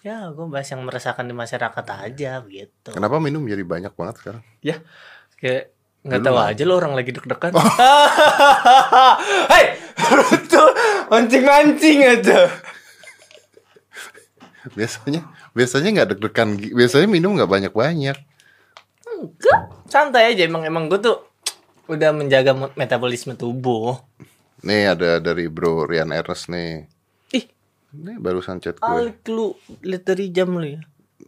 Ya, 0.01 0.33
gue 0.33 0.47
bahas 0.49 0.65
yang 0.73 0.81
meresahkan 0.89 1.29
di 1.29 1.37
masyarakat 1.37 1.85
aja 1.85 2.41
begitu. 2.41 2.89
Kenapa 2.89 3.21
minum 3.21 3.45
jadi 3.45 3.61
banyak 3.61 3.93
banget 3.93 4.25
sekarang? 4.25 4.43
Ya, 4.65 4.81
kayak 5.37 5.77
nggak 6.01 6.25
tahu 6.25 6.37
aja 6.41 6.63
lo 6.65 6.81
orang 6.81 6.97
lagi 6.97 7.13
deg-degan. 7.13 7.53
Hei, 9.53 9.65
tuh 10.47 10.69
mancing-mancing 11.09 11.99
aja. 12.05 12.49
biasanya 14.77 15.25
biasanya 15.57 15.89
nggak 15.97 16.09
deg-degan 16.15 16.49
biasanya 16.77 17.09
minum 17.09 17.33
nggak 17.33 17.49
banyak 17.49 17.73
banyak 17.73 18.17
Enggak, 19.21 19.61
santai 19.89 20.33
aja 20.33 20.45
emang 20.45 20.65
emang 20.65 20.89
gue 20.89 21.01
tuh 21.01 21.17
udah 21.89 22.13
menjaga 22.15 22.53
metabolisme 22.77 23.35
tubuh. 23.35 23.99
nih 24.63 24.93
ada 24.93 25.17
dari 25.19 25.49
bro 25.49 25.89
Rian 25.89 26.13
Ernest 26.13 26.53
nih 26.53 26.85
Ih, 27.33 27.45
ini 27.97 28.21
barusan 28.21 28.61
chat 28.61 28.77
gue 28.77 28.85
alik 28.85 29.25
lu 29.27 29.57
lihat 29.81 30.05
dari 30.05 30.29
jam 30.29 30.53
lu 30.53 30.77
ya. 30.77 30.81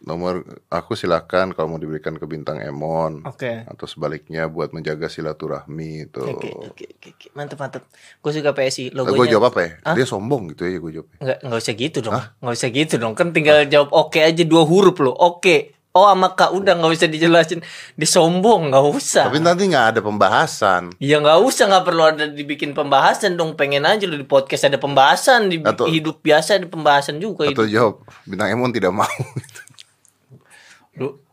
Nomor 0.02 0.42
aku 0.66 0.92
silakan 0.92 1.50
kalau 1.50 1.68
mau 1.68 1.78
diberikan 1.78 2.12
ke 2.12 2.24
bintang 2.24 2.58
Emon 2.58 3.22
Oke. 3.22 3.62
atau 3.64 3.86
sebaliknya 3.86 4.44
buat 4.44 4.70
menjaga 4.70 5.06
silaturahmi 5.06 5.90
itu 6.04 6.18
Oke, 6.20 6.50
oke, 6.50 6.84
oke, 6.92 7.08
oke. 7.08 7.26
Mantap, 7.32 7.58
mantap. 7.58 7.82
Gue 8.18 8.30
suka 8.32 8.50
PSI 8.50 8.90
gue 8.90 8.98
logonya. 8.98 9.30
jawab 9.30 9.50
apa 9.50 9.60
ya 9.60 9.70
dia 9.94 10.02
sombong 10.04 10.50
gitu 10.50 10.64
ya 10.64 10.76
gue 10.76 10.92
jawab 10.92 11.08
Enggak, 11.16 11.38
enggak 11.40 11.58
usah 11.60 11.74
gitu 11.76 11.98
dong. 12.00 12.14
Enggak 12.36 12.54
usah 12.54 12.68
gitu 12.68 12.94
dong. 12.96 13.14
Kan 13.14 13.26
tinggal 13.30 13.58
jawab 13.64 13.90
oke 13.90 14.18
aja 14.18 14.42
dua 14.42 14.62
huruf 14.62 14.98
lo. 14.98 15.12
Oke. 15.12 15.70
Oh 15.92 16.08
sama 16.08 16.32
kak 16.32 16.50
udah 16.50 16.72
nggak 16.74 16.88
usah 16.90 17.04
dijelasin. 17.06 17.60
Disombong 17.94 18.72
nggak 18.72 18.86
usah. 18.88 19.28
tapi 19.28 19.38
nanti 19.38 19.68
nggak 19.68 19.86
ada 19.86 20.00
pembahasan 20.00 20.88
Ya 20.96 21.20
nggak 21.20 21.38
usah 21.38 21.68
nggak 21.68 21.84
perlu 21.84 22.02
ada 22.02 22.24
dibikin 22.26 22.72
pembahasan 22.72 23.36
dong. 23.36 23.54
Pengen 23.54 23.84
aja 23.84 24.02
lu 24.02 24.16
di 24.16 24.24
podcast 24.24 24.64
ada 24.64 24.76
pembahasan 24.76 25.46
di 25.46 25.60
Atau- 25.60 25.86
hidup 25.86 26.18
biasa 26.18 26.56
ada 26.56 26.66
pembahasan 26.66 27.20
juga 27.20 27.44
atau 27.46 27.62
hidup. 27.62 27.68
jawab 27.68 27.94
bintang 28.24 28.48
Emon 28.50 28.72
tidak 28.72 28.90
mau 28.90 29.04
Lu 29.04 29.36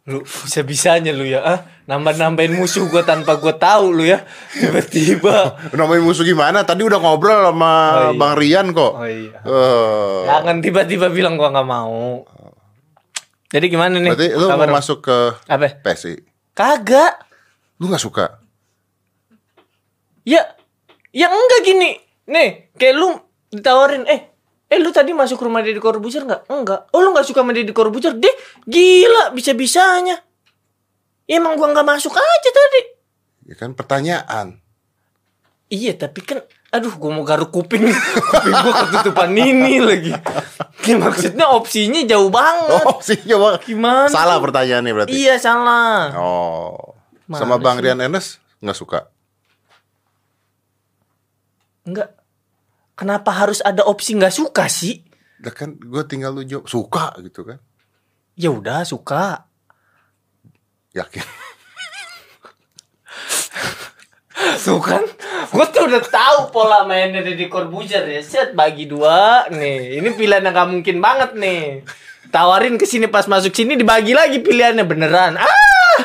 lu 0.09 0.19
bisa 0.25 0.59
bisanya 0.61 1.13
lu 1.13 1.21
ya 1.21 1.39
ah 1.39 1.59
nambah 1.85 2.13
nambahin 2.13 2.53
musuh 2.53 2.85
gue 2.85 3.01
tanpa 3.01 3.37
gue 3.37 3.53
tahu 3.53 3.93
lu 3.93 4.03
ya 4.03 4.25
tiba-tiba. 4.51 5.53
namanya 5.77 6.01
musuh 6.01 6.21
gimana 6.21 6.61
tadi 6.61 6.81
udah 6.81 6.97
ngobrol 6.97 7.39
sama 7.45 7.69
Oh, 7.69 8.01
iya. 8.09 8.17
Bang 8.17 8.33
Rian 8.35 8.67
kok 8.71 8.93
Oh 8.95 9.05
iya. 9.05 9.37
Eh, 9.39 10.19
Jangan 10.25 10.57
tiba-tiba 10.59 11.07
bilang 11.07 11.33
gua 11.33 11.49
nggak 11.49 11.65
mau. 11.65 12.25
Jadi 13.47 13.65
gimana 13.67 13.97
nih? 13.97 14.09
berarti 14.09 14.27
lu 14.31 14.45
mau 14.47 14.61
lu? 14.61 14.73
masuk 14.73 14.97
ke 15.01 15.17
apa? 15.45 15.69
PSI 15.79 16.13
Kagak. 16.51 17.13
lu 17.77 17.87
nggak 17.87 18.01
suka 18.01 18.25
Ya, 20.21 20.45
ya 21.09 21.25
enggak 21.25 21.61
gini. 21.63 21.97
Nih, 22.27 22.69
kayak 22.77 22.93
lu 22.93 23.17
ditawarin, 23.49 24.05
eh, 24.05 24.28
eh 24.69 24.77
lu 24.77 24.89
tadi 24.89 25.11
masuk 25.11 25.41
rumah 25.41 25.59
Deddy 25.59 25.77
Corbuzier 25.77 26.23
nggak? 26.23 26.45
Enggak. 26.47 26.87
Oh 26.89 27.01
lu 27.01 27.09
nggak 27.09 27.25
suka 27.25 27.41
sama 27.41 27.51
Deddy 27.51 27.73
Corbuzier? 27.73 28.13
Deh, 28.13 28.35
gila, 28.63 29.33
bisa 29.33 29.51
bisanya. 29.51 30.21
Ya, 31.25 31.37
emang 31.37 31.53
gua 31.53 31.69
nggak 31.69 31.83
masuk 31.83 32.11
aja 32.11 32.49
tadi. 32.49 32.81
ya 33.43 33.55
kan 33.55 33.73
pertanyaan 33.73 34.61
Iya, 35.67 35.93
tapi 35.95 36.21
kan, 36.21 36.41
aduh, 36.69 36.97
gua 36.97 37.09
mau 37.11 37.21
garuk 37.21 37.49
kuping, 37.49 37.85
kuping 38.33 38.55
gua 38.55 38.73
ketutupan 38.83 39.29
ini 39.31 39.77
lagi. 39.77 40.13
Ya, 40.81 40.97
maksudnya 40.97 41.45
opsinya 41.45 42.01
jauh 42.03 42.29
banget. 42.29 42.81
oh 42.83 42.97
sih 42.99 43.17
coba 43.19 43.61
Gimana? 43.61 44.05
salah 44.07 44.37
pertanyaannya 44.37 44.89
berarti 44.91 45.13
Iya 45.13 45.37
salah. 45.37 46.13
oh 46.17 46.97
Mana 47.25 47.37
sama 47.39 47.57
Bang 47.57 47.77
sih? 47.77 47.85
Rian 47.85 48.01
Ernest 48.01 48.41
nggak 48.59 48.73
suka 48.75 48.99
Enggak. 51.85 52.18
Kenapa 52.99 53.31
harus 53.31 53.63
ada 53.63 53.87
opsi 53.87 54.11
nggak 54.11 54.35
suka 54.35 54.67
sih? 54.67 54.99
Lah 55.39 55.55
kan 55.55 55.79
gue 55.79 56.03
tinggal 56.03 56.35
lu 56.35 56.43
jawab 56.43 56.67
suka 56.67 57.15
gitu 57.23 57.47
kan 57.47 57.63
Ya 58.35 58.51
udah 58.51 58.83
suka. 58.83 59.47
yakin 60.91 61.23
Tuh 64.59 64.79
kan, 64.79 65.03
gue 65.51 65.65
tuh 65.71 65.83
udah 65.87 66.03
tahu 66.03 66.39
pola 66.51 66.83
mainnya 66.83 67.23
Deddy 67.23 67.47
Corbuzier 67.47 68.03
ya. 68.03 68.19
Set 68.19 68.51
bagi 68.51 68.87
dua 68.87 69.47
nih. 69.47 69.99
Ini 69.99 70.09
pilihan 70.15 70.43
yang 70.43 70.55
gak 70.55 70.69
mungkin 70.69 70.97
banget 70.99 71.31
nih. 71.35 71.83
Tawarin 72.29 72.75
ke 72.75 72.83
sini 72.83 73.07
pas 73.07 73.25
masuk 73.25 73.51
sini 73.51 73.75
dibagi 73.75 74.11
lagi 74.15 74.39
pilihannya 74.39 74.83
beneran. 74.83 75.39
Ah! 75.39 75.95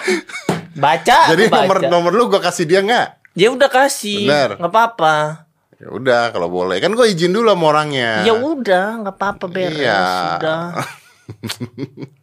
Baca. 0.75 1.31
jadi 1.31 1.47
baca. 1.47 1.67
nomor 1.67 1.77
nomor 1.87 2.13
lu 2.15 2.27
gue 2.27 2.43
kasih 2.43 2.67
dia 2.67 2.83
nggak 2.83 3.23
Ya 3.35 3.51
udah 3.51 3.71
kasih. 3.71 4.27
Bener. 4.27 4.51
nggak 4.59 4.71
apa-apa. 4.71 5.47
Ya 5.77 5.89
udah 5.91 6.23
kalau 6.31 6.47
boleh 6.49 6.79
kan 6.79 6.91
gue 6.91 7.07
izin 7.07 7.31
dulu 7.31 7.49
sama 7.49 7.65
orangnya 7.69 8.23
Ya 8.23 8.33
udah, 8.33 9.03
nggak 9.03 9.15
apa-apa 9.15 9.45
beres. 9.47 9.75
Iya. 9.77 10.39
Udah. 10.39 10.63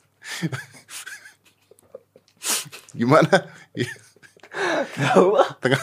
gimana 2.92 3.48
Tahu. 4.94 5.28
tengah 5.64 5.80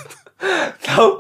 Tahu. 0.84 1.10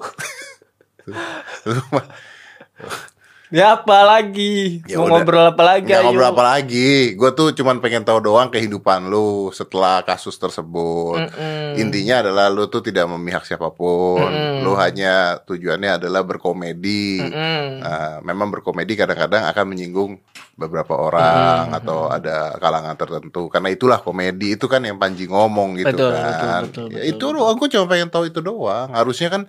Ya 3.48 3.72
apa 3.74 4.04
lagi? 4.04 4.84
Ya 4.84 5.00
Mau 5.00 5.08
udah. 5.08 5.24
ngobrol 5.24 5.46
apa 5.48 5.62
lagi? 5.64 5.88
Nggak 5.88 5.98
ayo. 5.98 6.06
ngobrol 6.06 6.28
apa 6.28 6.44
lagi 6.46 7.16
Gue 7.16 7.32
tuh 7.32 7.56
cuman 7.56 7.80
pengen 7.80 8.04
tahu 8.04 8.20
doang 8.20 8.52
kehidupan 8.52 9.08
lu 9.08 9.48
Setelah 9.50 10.04
kasus 10.04 10.36
tersebut 10.36 11.16
Mm-mm. 11.16 11.47
Intinya 11.78 12.20
adalah 12.20 12.46
lu 12.48 12.66
tuh 12.66 12.80
tidak 12.80 13.06
memihak 13.06 13.42
siapa 13.42 13.70
pun 13.70 14.26
Lu 14.60 14.74
hanya 14.74 15.38
tujuannya 15.40 15.96
adalah 15.96 16.22
berkomedi 16.22 17.22
Mm-mm. 17.22 17.62
Nah, 17.78 18.18
memang 18.20 18.50
berkomedi 18.50 18.92
kadang-kadang 18.92 19.46
akan 19.46 19.64
menyinggung 19.66 20.18
beberapa 20.54 20.92
orang 20.92 21.70
Hmm. 21.70 21.78
atau 21.78 21.98
ada 22.06 22.56
kalangan 22.56 22.94
tertentu 22.94 23.46
karena 23.46 23.68
itulah 23.68 23.98
komedi 23.98 24.54
itu 24.54 24.66
kan 24.66 24.82
yang 24.82 24.98
Panji 24.98 25.24
ngomong 25.24 25.76
gitu 25.76 25.94
Betul, 25.94 26.10
kan 26.10 26.26
betul, 26.26 26.50
betul, 26.66 26.86
ya 26.88 26.98
betul, 26.98 27.10
itu 27.14 27.26
doang 27.30 27.54
aku 27.54 27.64
cuma 27.68 27.84
pengen 27.86 28.08
tahu 28.08 28.24
itu 28.26 28.40
doang 28.40 28.90
harusnya 28.90 29.28
kan 29.28 29.42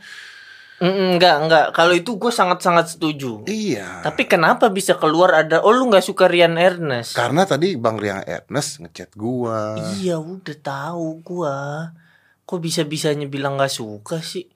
enggak, 0.80 1.36
enggak. 1.44 1.66
Kalau 1.74 1.92
itu 1.92 2.16
gue 2.16 2.32
sangat-sangat 2.32 2.96
setuju. 2.96 3.44
iya 3.44 4.00
Tapi 4.00 4.24
kenapa 4.26 4.70
bisa 4.70 4.96
keluar 4.96 5.36
ada 5.36 5.60
oh 5.60 5.72
lu 5.72 5.90
nggak 5.90 6.00
suka 6.02 6.26
Rian 6.26 6.56
Ernest? 6.56 7.12
karena 7.14 7.44
tadi 7.44 7.76
Bang 7.76 7.98
Riang 7.98 8.24
Ernest 8.24 8.80
ngechat 8.80 9.12
gua 9.14 9.76
Iya 9.98 10.16
udah 10.18 10.58
tahu 10.58 11.20
gua. 11.22 11.92
Kok 12.50 12.58
bisa-bisanya 12.58 13.30
bilang 13.30 13.56
nggak 13.56 13.70
suka 13.72 14.18
sih? 14.20 14.50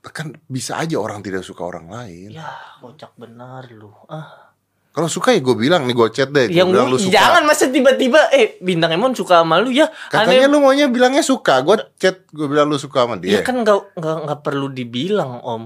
kan 0.00 0.32
bisa 0.48 0.78
aja 0.78 0.96
orang 0.96 1.20
tidak 1.20 1.42
suka 1.42 1.60
orang 1.62 1.84
lain 1.86 2.32
Ya 2.32 2.48
kocak 2.80 3.12
benar 3.14 3.68
lu. 3.68 3.92
Ah. 4.08 4.48
kalau 4.88 5.04
suka 5.06 5.30
ya 5.30 5.38
gue 5.38 5.52
bilang 5.52 5.84
nih 5.84 5.92
gue 5.92 6.08
chat 6.08 6.26
deh 6.26 6.48
Yang 6.48 6.68
bilang 6.70 6.88
lu 6.88 6.96
lu- 6.96 7.02
suka 7.02 7.12
jangan 7.12 7.42
masa 7.44 7.68
tiba-tiba 7.68 8.32
eh 8.32 8.56
bintang 8.58 8.88
Emon 8.90 9.12
suka 9.12 9.42
sama 9.42 9.60
lu 9.60 9.68
ya. 9.68 9.84
katanya 10.08 10.48
Aneh. 10.48 10.50
lu 10.50 10.58
maunya 10.58 10.88
bilangnya 10.88 11.20
suka 11.20 11.60
gue 11.60 11.76
chat 11.94 12.24
gue 12.26 12.46
bilang 12.46 12.66
lu 12.66 12.80
suka 12.80 13.04
sama 13.04 13.14
dia 13.14 13.36
Ya 13.36 13.40
kan 13.42 13.60
nggak 13.60 13.94
nggak 13.94 14.16
nggak 14.24 14.40
perlu 14.40 14.72
dibilang 14.72 15.38
om. 15.38 15.62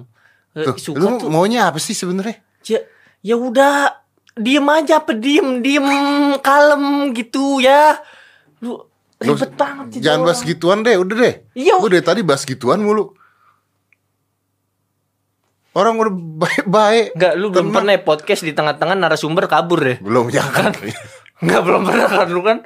Eh, 0.53 0.67
Tuh, 0.67 0.75
suka 0.77 0.99
lu 0.99 1.07
tuh 1.17 1.31
maunya 1.31 1.65
apa 1.65 1.79
sih 1.79 1.95
sebenarnya 1.95 2.43
ya 2.63 2.83
ya 3.23 3.37
udah 3.37 3.95
diem 4.35 4.67
aja 4.67 4.99
apa 4.99 5.15
diem 5.15 5.61
diem 5.61 5.87
kalem 6.41 7.15
gitu 7.15 7.57
ya. 7.59 8.01
Ribet 9.23 9.53
banget 9.55 9.87
sih 9.95 10.01
Jangan 10.03 10.21
bahas 10.27 10.41
gituan 10.43 10.79
deh, 10.83 10.95
udah 10.99 11.17
deh. 11.17 11.35
Iya. 11.55 11.79
Gue 11.79 11.91
dari 11.95 12.05
tadi 12.05 12.21
bahas 12.27 12.43
gituan 12.43 12.83
mulu. 12.83 13.15
Orang 15.73 15.97
udah 15.97 16.13
baik-baik. 16.13 17.17
Enggak, 17.17 17.33
lu 17.41 17.49
belum 17.49 17.73
pernah 17.73 17.97
ya 17.97 18.03
podcast 18.05 18.45
di 18.45 18.53
tengah-tengah 18.53 18.93
narasumber 18.93 19.49
kabur 19.49 19.81
deh. 19.81 19.97
Belum 20.05 20.29
jangan. 20.29 20.77
Enggak, 21.41 21.61
belum 21.65 21.83
pernah 21.89 22.07
kan 22.13 22.29
lu 22.29 22.43
kan. 22.45 22.59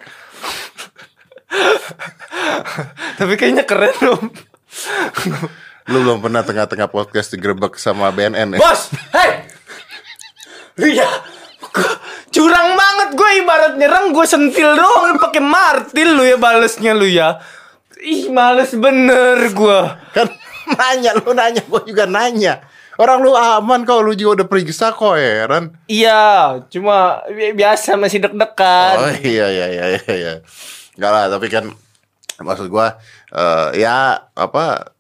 Tapi 3.15 3.33
kayaknya 3.39 3.63
keren 3.63 3.95
om. 4.11 4.25
Lu 5.87 6.03
belum 6.03 6.19
pernah 6.19 6.43
tengah-tengah 6.43 6.91
podcast 6.91 7.31
digerebek 7.31 7.79
sama 7.79 8.11
BNN 8.11 8.59
ya? 8.59 8.61
Bos, 8.61 8.91
hei. 9.15 9.47
Ya. 10.83 11.07
gua- 11.07 11.36
Curang 12.29 12.71
banget 12.75 13.09
gue 13.15 13.31
ibarat 13.41 13.73
nyerang 13.77 14.13
gue 14.13 14.27
sentil 14.27 14.77
doang 14.77 15.15
lu 15.15 15.17
pakai 15.17 15.41
martil 15.41 16.17
lu 16.17 16.23
ya 16.23 16.37
balesnya 16.37 16.93
lu 16.93 17.07
ya. 17.07 17.41
Ih, 17.97 18.29
males 18.29 18.77
bener 18.77 19.51
gue. 19.51 19.81
Kan 20.13 20.29
nanya, 20.77 21.17
lu 21.17 21.33
nanya, 21.33 21.65
gue 21.65 21.81
juga 21.87 22.05
nanya. 22.05 22.61
Orang 22.97 23.21
lu 23.21 23.33
aman 23.33 23.85
kok, 23.85 24.01
lu 24.01 24.17
juga 24.17 24.43
udah 24.43 24.47
periksa 24.49 24.93
kok 24.93 25.17
heran. 25.17 25.77
Iya, 25.85 26.61
cuma 26.73 27.21
bi- 27.29 27.53
biasa 27.53 27.97
masih 27.97 28.25
deg-degan. 28.25 28.95
Oh 28.97 29.13
iya 29.21 29.47
iya 29.53 29.67
iya 29.69 29.85
iya. 29.97 30.13
iya. 30.13 30.35
Enggak 30.97 31.11
lah, 31.13 31.25
tapi 31.29 31.47
kan 31.53 31.69
maksud 32.41 32.69
gua 32.69 32.97
eh, 33.33 33.81
ya 33.81 34.17
apa 34.33 34.93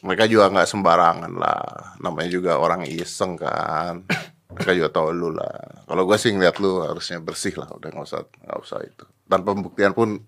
mereka 0.00 0.24
juga 0.24 0.48
nggak 0.48 0.68
sembarangan 0.68 1.32
lah. 1.36 1.96
Namanya 2.00 2.30
juga 2.32 2.52
orang 2.56 2.84
iseng 2.88 3.36
kan. 3.36 4.04
Mereka 4.48 4.72
juga 4.72 4.90
tahu 4.92 5.10
lu 5.10 5.30
lah. 5.30 5.50
Kalau 5.84 6.02
gua 6.02 6.16
sih 6.16 6.30
ngeliat 6.30 6.56
lu 6.56 6.80
harusnya 6.80 7.18
bersih 7.18 7.54
lah, 7.54 7.66
udah 7.68 7.88
nggak 7.88 8.04
usah 8.04 8.20
nggak 8.22 8.58
usah 8.58 8.78
itu. 8.80 9.04
Tanpa 9.24 9.52
pembuktian 9.52 9.90
pun 9.90 10.22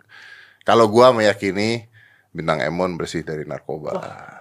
kalau 0.63 0.87
gua 0.87 1.11
meyakini 1.11 1.87
bintang 2.29 2.61
Emon 2.61 2.95
bersih 2.95 3.23
dari 3.23 3.43
narkoba. 3.43 3.95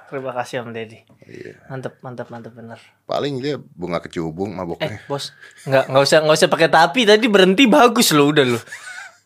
Terima 0.08 0.32
kasih 0.34 0.62
Om 0.62 0.72
Deddy. 0.72 1.00
Iya. 1.22 1.56
Mantep, 1.68 2.00
mantep, 2.00 2.28
mantep 2.28 2.52
bener. 2.52 2.80
Paling 3.04 3.38
dia 3.38 3.56
bunga 3.60 4.00
kecubung 4.00 4.52
Eh, 4.52 4.56
maboknya. 4.56 4.98
bos, 5.06 5.32
nggak 5.64 5.84
nggak 5.88 6.04
usah 6.04 6.18
nggak 6.22 6.38
usah 6.38 6.50
pakai 6.50 6.70
tapi 6.70 7.00
tadi 7.04 7.26
berhenti 7.28 7.64
bagus 7.66 8.12
loh 8.12 8.32
udah 8.32 8.46
lo. 8.48 8.60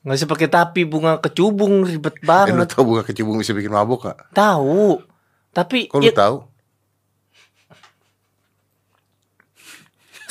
Nggak 0.01 0.17
usah 0.17 0.27
pakai 0.27 0.49
tapi 0.49 0.81
bunga 0.83 1.17
kecubung 1.17 1.85
ribet 1.85 2.15
Eh, 2.15 2.21
lu 2.21 2.27
banget. 2.27 2.67
tau 2.69 2.83
bunga 2.83 3.03
kecubung 3.03 3.37
bisa 3.37 3.53
bikin 3.53 3.69
mabok 3.69 4.09
gak? 4.09 4.33
Tahu. 4.33 4.97
Tapi 5.51 5.85
Kok 5.87 5.99
lu 5.99 6.05
ya, 6.05 6.13
tahu? 6.15 6.35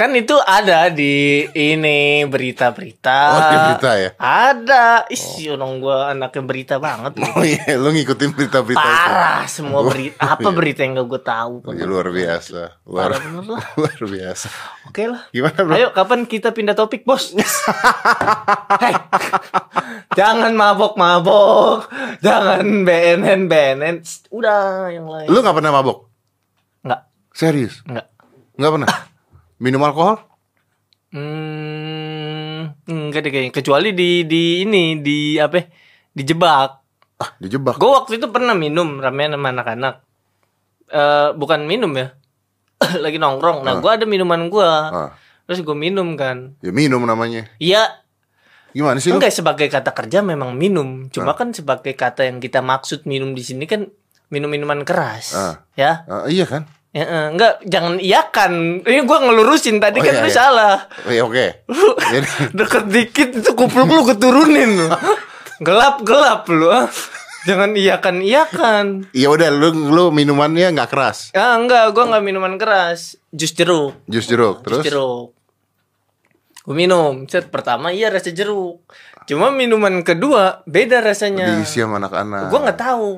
Kan 0.00 0.16
itu 0.16 0.32
ada 0.32 0.88
di 0.88 1.44
ini 1.52 2.24
berita-berita. 2.24 3.20
Oh, 3.36 3.40
di 3.52 3.56
berita 3.68 3.90
ya? 4.00 4.10
Ada. 4.16 5.04
Ih, 5.12 5.52
orang 5.52 5.76
gua 5.76 6.16
anaknya 6.16 6.40
berita 6.40 6.74
banget. 6.80 7.20
Oh 7.36 7.44
iya, 7.44 7.76
lu 7.76 7.92
ngikutin 7.92 8.32
berita-berita 8.32 8.80
itu. 8.80 8.96
Parah 8.96 9.44
semua 9.44 9.84
berita. 9.84 10.16
Apa 10.24 10.48
berita 10.56 10.88
yang 10.88 10.96
gak 10.96 11.08
gue 11.12 11.20
tahu? 11.20 11.54
Oh, 11.68 11.72
iya, 11.76 11.84
luar 11.84 12.08
biasa. 12.08 12.80
Luar, 12.88 13.12
lah. 13.12 13.20
luar 13.76 14.00
biasa. 14.00 14.48
Oke 14.88 15.04
lah. 15.04 15.28
Gimana, 15.36 15.60
Bro? 15.68 15.76
Ayo 15.76 15.88
kapan 15.92 16.24
kita 16.24 16.56
pindah 16.56 16.72
topik 16.72 17.04
bos? 17.04 17.36
Hei, 18.82 18.96
jangan 20.16 20.56
mabok-mabok, 20.56 21.92
jangan 22.24 22.64
BNN 22.88 23.52
BNN. 23.52 24.00
Udah 24.32 24.88
yang 24.88 25.04
lain. 25.04 25.28
Lu 25.28 25.44
gak 25.44 25.60
pernah 25.60 25.76
mabok? 25.76 26.08
Nggak, 26.88 27.00
Serius? 27.36 27.84
nggak. 27.84 28.06
Gak 28.56 28.72
pernah? 28.80 29.09
Minum 29.60 29.84
alkohol? 29.84 30.16
Hmm, 31.10 32.72
enggak 32.86 33.20
deh 33.22 33.30
kayaknya. 33.30 33.52
Kecuali 33.52 33.92
di 33.92 34.24
di 34.24 34.64
ini 34.64 34.98
di 34.98 35.36
apa? 35.36 35.54
ya? 35.58 35.64
Dijebak. 36.12 36.70
Ah, 37.20 37.30
dijebak. 37.36 37.76
Gue 37.76 37.90
waktu 37.92 38.16
itu 38.16 38.26
pernah 38.26 38.56
minum 38.56 38.96
ramean 38.96 39.36
sama 39.36 39.52
anak-anak. 39.52 39.94
Eh 40.88 41.28
bukan 41.36 41.68
minum 41.68 41.92
ya. 41.92 42.16
Lagi 43.04 43.20
nongkrong. 43.20 43.60
Nah, 43.60 43.76
Ah. 43.76 43.78
gua 43.78 44.00
ada 44.00 44.08
minuman 44.08 44.48
gua. 44.48 44.70
Ah, 44.88 45.10
Terus 45.44 45.60
gue 45.60 45.74
minum 45.74 46.14
kan. 46.14 46.54
ya 46.62 46.70
minum 46.70 47.02
namanya. 47.02 47.50
Iya, 47.58 47.82
Gimana 48.70 48.96
sih 48.96 49.10
lu? 49.10 49.18
enggak 49.18 49.34
sebagai 49.34 49.66
kata 49.66 49.90
kerja 49.90 50.22
memang 50.22 50.54
minum. 50.54 51.10
Cuma 51.10 51.34
kan 51.34 51.50
sebagai 51.50 51.92
kata 51.92 52.22
yang 52.24 52.38
kita 52.38 52.62
maksud 52.62 53.02
minum 53.02 53.34
di 53.34 53.42
sini 53.42 53.66
kan 53.66 53.90
minum 54.30 54.46
minuman 54.46 54.86
keras. 54.86 55.34
Ah. 55.34 55.54
Ya. 55.74 56.06
Ah, 56.06 56.24
iya 56.24 56.46
kan? 56.46 56.70
Ya, 56.90 57.07
eh, 57.07 57.26
enggak, 57.31 57.62
jangan 57.62 58.03
iyakan. 58.03 58.83
Ini 58.83 59.07
gua 59.07 59.22
ngelurusin 59.22 59.79
tadi 59.79 60.03
Oh, 60.03 60.05
kan 60.05 60.11
iya, 60.11 60.22
lu 60.22 60.26
iya. 60.26 60.35
salah. 60.35 60.76
Iya, 61.07 61.22
oke. 61.22 61.46
Lu 61.70 61.88
Jadi, 62.14 62.29
deket 62.50 62.85
dikit 62.90 63.29
itu 63.38 63.50
kupluk 63.55 63.87
lu 63.87 64.03
keturunin 64.03 64.70
lu. 64.74 64.88
Gelap 65.66 66.03
gelap 66.03 66.50
lu. 66.50 66.66
ah. 66.66 66.90
Jangan 67.40 67.72
iyakan 67.72 68.16
iyakan. 68.20 68.87
ya 69.16 69.33
udah 69.33 69.48
lu 69.48 69.72
lu 69.88 70.11
minumannya 70.11 70.76
nggak 70.76 70.90
keras. 70.90 71.31
Ah 71.33 71.57
enggak, 71.57 71.94
gua 71.94 72.11
enggak 72.11 72.24
minuman 72.26 72.59
keras. 72.59 73.16
Jus 73.31 73.55
jeruk. 73.55 73.94
Jus 74.05 74.26
jeruk 74.26 74.61
terus. 74.61 74.83
Jus 74.83 74.92
jeruk. 74.92 75.26
Gue 76.61 76.76
minum. 76.76 77.24
Set 77.24 77.48
pertama 77.48 77.88
iya 77.90 78.12
rasa 78.12 78.29
jeruk. 78.29 78.85
Cuma 79.24 79.48
minuman 79.48 80.03
kedua 80.03 80.61
beda 80.66 81.00
rasanya. 81.00 81.57
Diisi 81.57 81.81
sama 81.81 81.96
anak-anak. 81.96 82.53
Gue 82.53 82.61
nggak 82.61 82.76
tahu. 82.79 83.09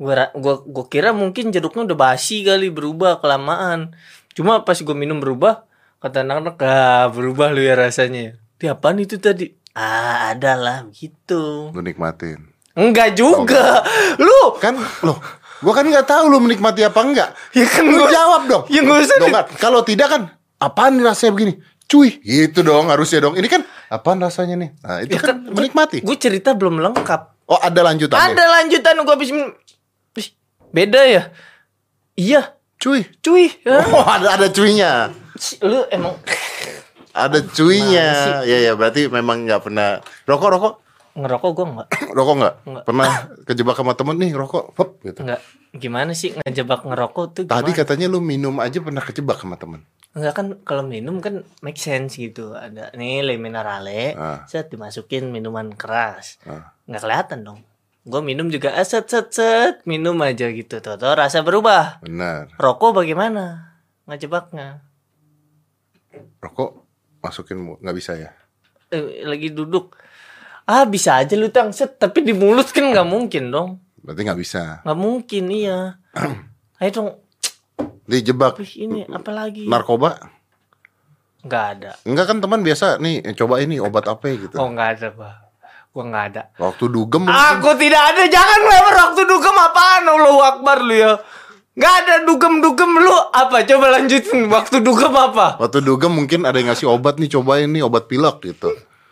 Gue 0.00 0.16
gua, 0.32 0.64
gua 0.64 0.84
kira 0.88 1.12
mungkin 1.12 1.52
jeruknya 1.52 1.84
udah 1.84 1.98
basi 1.98 2.40
kali 2.40 2.72
berubah 2.72 3.20
kelamaan. 3.20 3.92
Cuma 4.32 4.64
pas 4.64 4.72
gue 4.74 4.96
minum 4.96 5.20
berubah, 5.20 5.68
kata 6.00 6.24
anak-anak, 6.24 6.56
ah 6.58 7.12
berubah 7.12 7.52
lu 7.52 7.60
ya 7.60 7.76
rasanya. 7.76 8.40
Di 8.56 8.64
apaan 8.64 8.96
itu 8.96 9.20
tadi? 9.20 9.52
Ah 9.70 10.32
ada 10.32 10.56
lah 10.56 10.88
gitu. 10.90 11.68
Lu 11.68 11.84
nikmatin. 11.84 12.48
Enggak 12.72 13.12
juga. 13.12 13.84
Lu 14.16 14.56
Kan 14.56 14.80
loh, 15.04 15.20
gua 15.60 15.72
kan 15.74 15.84
nggak 15.84 16.08
tahu 16.08 16.24
lu 16.26 16.40
menikmati 16.40 16.80
apa 16.80 17.00
enggak. 17.04 17.30
ya 17.52 17.68
kan 17.68 17.84
Lu 17.84 18.00
gua- 18.00 18.08
jawab 18.08 18.42
dong. 18.48 18.64
Ya 18.72 18.80
nggak 18.80 19.04
usah 19.04 19.16
Dong, 19.20 19.28
kan? 19.30 19.44
Kalau 19.60 19.84
tidak 19.84 20.08
kan 20.08 20.22
apaan 20.56 20.96
nih 20.96 21.04
rasanya 21.04 21.36
begini? 21.36 21.54
Cuy, 21.84 22.22
gitu 22.22 22.62
dong 22.62 22.86
harusnya 22.88 23.20
dong. 23.20 23.34
Ini 23.34 23.48
kan 23.50 23.62
apaan 23.90 24.16
rasanya 24.16 24.54
nih? 24.56 24.70
Nah, 24.80 25.02
itu 25.02 25.10
Ya 25.12 25.20
kan, 25.20 25.42
kan, 25.42 25.52
menikmati. 25.52 25.98
Gue 26.00 26.14
cerita 26.14 26.54
belum 26.54 26.78
lengkap. 26.78 27.50
Oh, 27.50 27.58
ada 27.58 27.82
lanjutannya. 27.82 28.30
Ada 28.30 28.44
lanjutan 28.46 28.94
gue 28.96 29.10
habis 29.10 29.30
beda 30.70 31.00
ya? 31.02 31.22
Iya, 32.14 32.54
Cuy. 32.76 33.04
cuy. 33.20 33.52
Hah? 33.62 33.84
Oh, 33.92 34.04
ada 34.04 34.40
ada 34.40 34.46
cuinya. 34.48 35.12
Si- 35.36 35.60
Lu 35.60 35.84
emang 35.88 36.16
Ada 37.10 37.42
cuinya. 37.44 38.40
Ya 38.42 38.58
ya, 38.62 38.72
berarti 38.72 39.06
memang 39.06 39.44
nggak 39.44 39.62
pernah 39.62 39.98
rokok 40.24 40.50
rokok. 40.50 40.74
ngerokok 41.10 41.50
gue 41.50 41.66
enggak? 41.66 41.88
Rokok 42.16 42.34
nggak? 42.38 42.54
Nggak. 42.64 42.84
Pernah 42.86 43.10
kejebak 43.50 43.74
sama 43.74 43.92
temen 43.92 44.14
nih 44.16 44.30
rokok, 44.30 44.64
hop 44.72 45.02
gitu. 45.02 45.20
Enggak. 45.20 45.42
Gimana 45.72 46.14
sih 46.14 46.30
ngejebak 46.32 46.86
ngerokok 46.86 47.24
tuh 47.30 47.42
gimana? 47.44 47.56
Tadi 47.56 47.70
katanya 47.74 48.06
lu 48.06 48.22
minum 48.22 48.54
aja 48.56 48.78
pernah 48.78 49.02
kejebak 49.02 49.36
sama 49.36 49.58
temen. 49.58 49.82
Enggak 50.10 50.32
kan 50.32 50.46
kalau 50.62 50.86
minum 50.86 51.18
kan 51.18 51.42
make 51.60 51.76
sense 51.76 52.14
gitu. 52.14 52.54
Ada 52.54 52.94
nih 52.94 53.26
le 53.26 53.34
minerale, 53.36 54.14
Ah. 54.14 54.46
set 54.46 54.70
dimasukin 54.70 55.28
minuman 55.28 55.74
keras. 55.74 56.38
Ah. 56.42 56.78
Nggak 56.86 57.02
kelihatan 57.02 57.38
dong. 57.42 57.58
Gue 58.00 58.24
minum 58.24 58.48
juga 58.48 58.72
ah, 58.72 58.86
set 58.86 59.12
set 59.12 59.84
minum 59.84 60.16
aja 60.24 60.48
gitu. 60.48 60.80
Tuh, 60.80 60.96
tuh 60.96 61.12
rasa 61.12 61.44
berubah. 61.44 62.00
Benar. 62.00 62.56
Rokok 62.56 63.04
bagaimana? 63.04 63.76
Ngejebaknya. 64.08 64.80
Rokok 66.40 66.70
masukin 67.20 67.76
nggak 67.76 67.96
bisa 67.96 68.16
ya? 68.16 68.32
Eh, 68.88 69.28
lagi 69.28 69.52
duduk. 69.52 69.92
Ah 70.64 70.88
bisa 70.88 71.20
aja 71.20 71.36
lu 71.36 71.52
tang 71.52 71.76
set 71.76 72.00
tapi 72.00 72.24
di 72.24 72.32
mulut 72.32 72.72
kan 72.72 72.88
nggak 72.88 73.08
mungkin 73.14 73.52
dong. 73.52 73.70
Berarti 74.00 74.20
nggak 74.24 74.40
bisa. 74.40 74.80
Nggak 74.80 74.98
mungkin 74.98 75.44
iya. 75.52 76.00
Ayo 76.80 76.90
dong. 76.96 77.08
Dijebak 78.08 78.56
ini 78.80 79.04
apa 79.06 79.30
lagi? 79.30 79.68
narkoba? 79.68 80.16
Nggak 81.44 81.64
ada. 81.76 81.90
Enggak 82.08 82.26
kan 82.32 82.38
teman 82.40 82.64
biasa 82.64 82.96
nih 82.96 83.36
coba 83.36 83.60
ini 83.60 83.76
obat 83.76 84.08
apa 84.08 84.24
gitu. 84.32 84.56
Oh 84.56 84.72
nggak 84.72 84.88
ada 84.96 85.08
bah. 85.12 85.49
Gua 85.90 86.06
nggak 86.06 86.24
ada. 86.30 86.42
Waktu 86.54 86.84
dugem 86.86 87.26
mungkin. 87.26 87.50
Aku 87.58 87.74
tidak 87.74 88.02
ada. 88.14 88.22
Jangan 88.30 88.60
lebar 88.62 88.94
waktu 89.10 89.22
dugem 89.26 89.56
apaan 89.58 90.04
Allahu 90.06 90.40
Akbar 90.40 90.78
lu 90.86 90.94
ya. 90.94 91.18
Nggak 91.74 91.94
ada 92.02 92.14
dugem-dugem 92.26 92.90
lu 92.98 93.14
apa? 93.34 93.66
Coba 93.66 93.98
lanjutin 93.98 94.46
waktu 94.46 94.82
dugem 94.86 95.10
apa? 95.10 95.58
Waktu 95.58 95.82
dugem 95.82 96.14
mungkin 96.14 96.46
ada 96.46 96.62
yang 96.62 96.70
ngasih 96.70 96.86
obat 96.86 97.18
nih 97.18 97.30
cobain 97.34 97.66
nih 97.66 97.82
obat 97.82 98.06
pilek 98.06 98.38
gitu. 98.42 98.70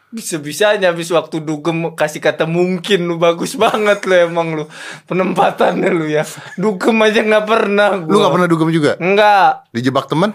Bisa-bisanya 0.08 0.94
habis 0.94 1.10
waktu 1.10 1.42
dugem 1.42 1.92
kasih 1.98 2.22
kata 2.22 2.48
mungkin 2.48 3.10
lu 3.10 3.20
bagus 3.20 3.60
banget 3.60 4.08
lu 4.08 4.14
emang 4.14 4.48
lu 4.54 4.64
penempatannya 5.10 5.90
lu 5.90 6.06
ya. 6.06 6.22
Dugem 6.54 6.94
aja 7.02 7.26
nggak 7.26 7.44
pernah 7.46 7.90
gua. 8.06 8.12
Lu 8.14 8.16
nggak 8.22 8.32
pernah 8.38 8.48
dugem 8.48 8.70
juga? 8.70 8.94
Enggak. 9.02 9.66
Dijebak 9.74 10.06
temen? 10.06 10.30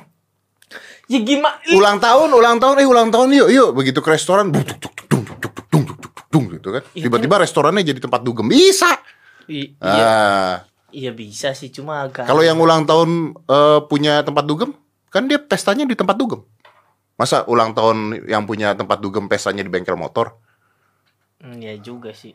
Ya 1.12 1.20
gimana? 1.20 1.60
Ulang 1.76 2.00
tahun, 2.00 2.30
ulang 2.32 2.58
tahun, 2.64 2.76
eh 2.80 2.88
ulang 2.88 3.12
tahun 3.12 3.36
yuk, 3.36 3.50
yuk. 3.52 3.70
Begitu 3.76 4.00
ke 4.00 4.16
restoran, 4.16 4.56
bung, 4.56 4.64
dung, 6.34 6.50
gitu 6.50 6.74
kan. 6.74 6.82
Iya 6.92 7.06
Tiba-tiba 7.06 7.38
restorannya 7.38 7.86
jadi 7.86 8.02
tempat 8.02 8.26
dugem. 8.26 8.50
Bisa. 8.50 8.90
I- 9.46 9.78
iya, 9.78 10.06
Ah, 10.10 10.56
iya 10.90 11.12
bisa 11.14 11.54
sih 11.54 11.70
cuma 11.70 12.02
agak. 12.02 12.26
kalau 12.26 12.42
yang 12.42 12.58
ulang 12.58 12.84
tahun 12.84 13.38
eh, 13.38 13.80
punya 13.86 14.26
tempat 14.26 14.44
dugem, 14.44 14.74
kan 15.08 15.30
dia 15.30 15.38
pestanya 15.38 15.86
di 15.86 15.94
tempat 15.94 16.18
dugem. 16.18 16.42
Masa 17.14 17.46
ulang 17.46 17.78
tahun 17.78 18.26
yang 18.26 18.50
punya 18.50 18.74
tempat 18.74 18.98
dugem 18.98 19.30
pestanya 19.30 19.62
di 19.62 19.70
bengkel 19.70 19.94
motor? 19.94 20.42
Hmm, 21.38 21.62
Iya 21.62 21.78
juga 21.78 22.10
sih. 22.10 22.34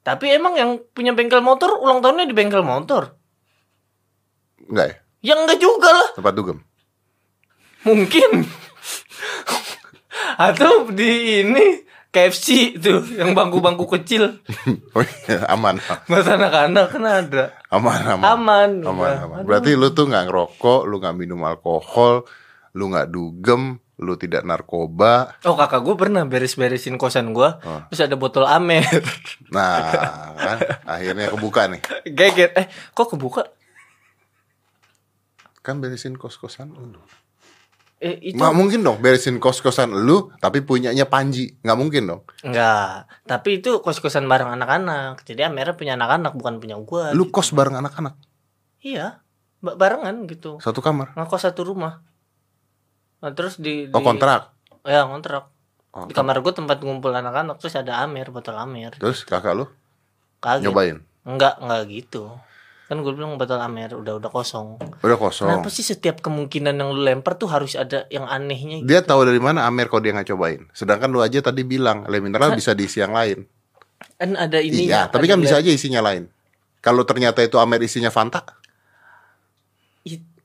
Tapi 0.00 0.32
emang 0.32 0.56
yang 0.56 0.80
punya 0.96 1.12
bengkel 1.12 1.44
motor 1.44 1.76
ulang 1.76 2.00
tahunnya 2.00 2.24
di 2.24 2.32
bengkel 2.32 2.64
motor? 2.64 3.12
Enggak 4.64 4.86
ya? 4.88 4.96
Ya 5.20 5.34
enggak 5.36 5.60
juga 5.60 5.92
lah. 5.92 6.08
Tempat 6.16 6.32
dugem. 6.32 6.58
Mungkin. 7.84 8.48
Atau 10.48 10.88
di 10.88 11.44
ini 11.44 11.84
KFC 12.10 12.74
tuh 12.82 13.06
yang 13.14 13.38
bangku-bangku 13.38 13.86
kecil 13.86 14.42
Oh 14.98 15.04
iya, 15.30 15.46
aman. 15.46 15.78
buat 16.10 16.26
anak-anak 16.26 16.86
kan 16.90 17.04
ada. 17.06 17.44
Aman, 17.70 18.02
aman. 18.02 18.24
Aman. 18.26 18.70
Aman, 18.82 18.98
udah. 18.98 19.18
aman. 19.30 19.42
Berarti 19.46 19.78
lu 19.78 19.94
tuh 19.94 20.10
nggak 20.10 20.26
ngerokok, 20.26 20.90
lu 20.90 20.98
nggak 20.98 21.14
minum 21.14 21.38
alkohol, 21.46 22.26
lu 22.74 22.90
nggak 22.90 23.14
dugem, 23.14 23.78
lu 24.00 24.18
tidak 24.18 24.42
narkoba. 24.42 25.38
Oh 25.46 25.54
kakak 25.54 25.86
gue 25.86 25.94
pernah 25.94 26.26
beres-beresin 26.26 26.98
kosan 26.98 27.30
gue 27.30 27.46
Oh. 27.62 27.80
Terus 27.92 28.10
ada 28.10 28.16
botol 28.18 28.48
Amer 28.48 28.82
Nah, 29.54 30.34
kan 30.34 30.58
akhirnya 30.88 31.30
kebuka 31.30 31.70
nih. 31.70 31.80
Geget 32.10 32.50
Eh 32.58 32.66
kok 32.90 33.12
kebuka? 33.14 33.46
Kan 35.60 35.78
beresin 35.78 36.16
kos-kosan 36.16 36.72
lu. 36.72 36.98
Eh 38.00 38.16
itu 38.22 38.34
Nggak 38.34 38.56
mungkin 38.56 38.80
dong 38.80 38.96
beresin 38.98 39.36
kos-kosan 39.36 39.92
lu 39.92 40.32
tapi 40.36 40.60
punyanya 40.60 41.04
Panji. 41.04 41.52
Nggak 41.60 41.78
mungkin 41.78 42.02
dong. 42.06 42.22
Enggak 42.40 43.04
Tapi 43.22 43.60
itu 43.60 43.78
kos-kosan 43.78 44.24
bareng 44.24 44.48
anak-anak. 44.50 45.20
Jadi 45.22 45.44
Amernya 45.44 45.76
punya 45.76 45.92
anak-anak 45.94 46.32
bukan 46.32 46.56
punya 46.58 46.76
gue 46.76 47.04
Lu 47.12 47.28
kos 47.28 47.52
bareng 47.52 47.76
anak-anak? 47.76 48.16
Iya 48.80 49.20
ba- 49.60 49.76
Barengan 49.76 50.24
gitu. 50.24 50.56
Satu 50.58 50.80
kamar. 50.80 51.12
Ngekos 51.12 51.44
satu 51.44 51.60
rumah. 51.62 52.00
Nah, 53.20 53.30
Terus 53.30 53.60
di, 53.60 53.84
Oh, 53.86 54.00
di- 54.00 54.06
kontrak. 54.06 54.56
Ya 54.82 55.04
kontrak. 55.04 55.52
Oh, 55.92 56.08
Di 56.08 56.16
kamar 56.16 56.40
gue 56.40 56.52
tempat 56.54 56.80
ngumpul 56.80 57.12
anak-anak 57.12 57.60
Terus 57.60 57.76
ada 57.76 58.00
Amer 58.00 58.32
Botol 58.32 58.56
Amer. 58.56 58.96
Terus 58.96 59.28
kakak 59.28 59.52
lu? 59.52 59.68
Kaget 60.40 60.64
nyobain. 60.64 60.98
Enggak 61.20 61.60
Enggak 61.60 61.84
gitu 61.86 62.32
Kan 62.90 63.06
gue 63.06 63.14
bilang 63.14 63.38
botol 63.38 63.62
Amer 63.62 63.94
Udah 63.94 64.18
udah 64.18 64.30
kosong 64.34 64.82
Udah 65.06 65.14
kosong. 65.14 65.46
Kenapa 65.46 65.70
sih 65.70 65.86
setiap 65.86 66.18
kemungkinan 66.18 66.74
yang 66.74 66.90
lu 66.90 67.06
lempar 67.06 67.38
tuh 67.38 67.46
harus 67.46 67.78
ada 67.78 68.10
yang 68.10 68.26
anehnya 68.26 68.82
gitu? 68.82 68.90
Dia 68.90 69.06
tahu 69.06 69.30
dari 69.30 69.38
mana 69.38 69.62
Amer 69.70 69.86
kalau 69.86 70.02
dia 70.02 70.10
nggak 70.10 70.34
cobain. 70.34 70.66
Sedangkan 70.74 71.06
lu 71.06 71.22
aja 71.22 71.38
tadi 71.38 71.62
bilang 71.62 72.10
le 72.10 72.18
mineral 72.18 72.58
bisa 72.58 72.74
diisi 72.74 72.98
yang 72.98 73.14
lain. 73.14 73.46
Kan 74.18 74.34
ada 74.34 74.58
ini 74.58 74.90
iya, 74.90 75.06
tapi 75.06 75.30
kan 75.30 75.38
bisa 75.38 75.62
aja 75.62 75.70
isinya 75.70 76.02
lain. 76.02 76.26
Kalau 76.82 77.06
ternyata 77.06 77.40
itu 77.46 77.56
Amer 77.62 77.80
isinya 77.80 78.10
Fanta, 78.10 78.42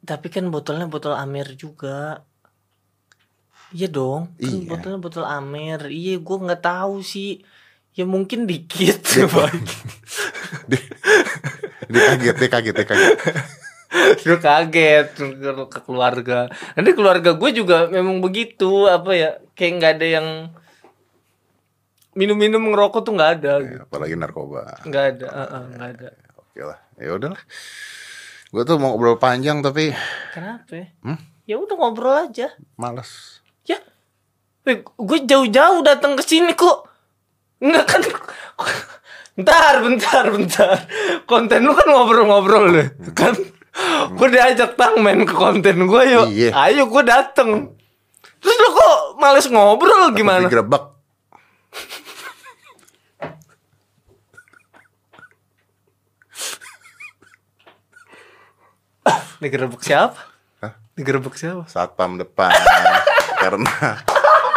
tapi 0.06 0.30
kan 0.30 0.46
botolnya 0.54 0.86
botol 0.86 1.18
Amer 1.18 1.58
juga 1.58 2.22
Iya 3.76 3.92
dong. 3.92 4.32
Kan 4.40 4.56
Iya. 4.56 4.70
botolnya 4.72 5.00
botol 5.02 5.26
Amer. 5.28 5.92
Iya, 5.92 6.22
gua 6.24 6.38
nggak 6.48 6.64
tahu 6.64 7.04
sih. 7.04 7.44
Ya 7.92 8.08
mungkin 8.08 8.48
dikit. 8.48 9.04
dia, 9.04 9.26
dia 10.72 10.84
kaget 11.90 12.36
dia 12.36 12.50
kaget 12.50 12.74
dia 12.76 12.88
kaget 12.88 13.18
Gue 14.28 14.38
kaget 14.38 15.08
ke, 15.16 15.24
ke 15.72 15.80
keluarga. 15.88 16.52
Nanti 16.76 16.92
keluarga 16.92 17.32
gue 17.32 17.50
juga 17.56 17.88
memang 17.88 18.20
begitu 18.20 18.92
apa 18.92 19.16
ya 19.16 19.30
kayak 19.56 19.72
nggak 19.80 19.92
ada 19.96 20.08
yang 20.20 20.28
minum-minum 22.12 22.60
ngerokok 22.72 23.02
tuh 23.04 23.14
nggak 23.16 23.32
ada, 23.40 23.54
Ya, 23.64 23.84
apalagi 23.84 24.16
narkoba 24.16 24.84
nggak 24.84 25.06
ada, 25.16 25.28
Heeh, 25.32 25.64
nggak 25.76 25.90
ada. 26.00 26.10
oke 26.40 26.62
lah 26.64 26.80
ya 26.96 27.12
udahlah 27.12 27.42
gue 28.52 28.64
tuh 28.64 28.76
mau 28.80 28.96
ngobrol 28.96 29.20
panjang 29.20 29.60
tapi 29.60 29.92
Kenapa? 30.32 30.72
ya? 30.72 30.86
Hmm? 31.04 31.20
Ya 31.44 31.56
udah 31.60 31.76
ngobrol 31.76 32.16
aja. 32.16 32.56
males 32.76 33.44
Ya, 34.66 34.82
gue 34.82 35.20
jauh-jauh 35.30 35.86
datang 35.86 36.18
ke 36.18 36.26
sini 36.26 36.58
kok. 36.58 36.90
Enggak 37.62 37.86
kan? 37.86 38.02
Bentar, 39.36 39.84
bentar, 39.84 40.24
bentar. 40.32 40.76
Konten 41.28 41.68
lu 41.68 41.76
kan 41.76 41.88
ngobrol-ngobrol 41.92 42.66
deh, 42.72 42.88
kan? 43.12 43.36
Gue 44.16 44.28
diajak 44.32 44.80
tang 44.80 45.04
main 45.04 45.28
ke 45.28 45.36
konten 45.36 45.92
gue 45.92 46.02
yuk. 46.08 46.26
Iya. 46.32 46.50
Ayo 46.56 46.88
gue 46.88 47.04
dateng. 47.04 47.76
Terus 48.40 48.56
lu 48.56 48.70
kok 48.72 49.20
males 49.20 49.48
ngobrol 49.52 50.16
gimana? 50.16 50.48
digerebek 50.48 50.96
Digerebek 59.36 59.82
siapa? 59.84 60.18
Hah? 60.64 60.74
Digerebek 60.96 61.36
siapa? 61.36 61.68
satpam 61.68 62.16
depan 62.16 62.50
karena 63.44 64.00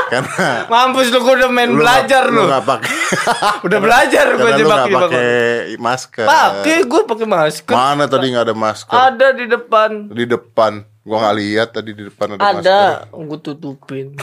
karena 0.08 0.64
Mampus 0.66 1.08
lu 1.08 1.20
gue 1.20 1.34
udah 1.36 1.48
main 1.48 1.68
lu 1.68 1.78
belajar 1.78 2.22
lu. 2.26 2.44
nggak 2.44 2.64
pakai 2.64 2.92
Udah 3.66 3.78
belajar 3.78 4.24
gue 4.32 4.50
jebak 4.56 4.78
jebak. 4.84 5.00
pakai 5.10 5.30
masker 5.76 6.24
Pakai 6.24 6.76
gue 6.82 7.00
pakai 7.04 7.26
masker. 7.26 7.70
mana 7.70 8.04
tadi 8.04 8.24
nggak 8.28 8.44
ada 8.44 8.56
masker 8.56 8.90
Ada 8.90 9.26
di 9.32 9.44
depan. 9.46 9.90
di 10.08 10.24
depan 10.24 10.72
gua 11.02 11.16
nggak 11.22 11.36
lihat 11.36 11.68
tadi 11.72 11.90
di 11.92 12.02
depan 12.04 12.26
ada, 12.30 12.36
masker 12.36 12.60
Ada, 12.60 12.80
gue 13.08 13.38
tutupin. 13.38 14.06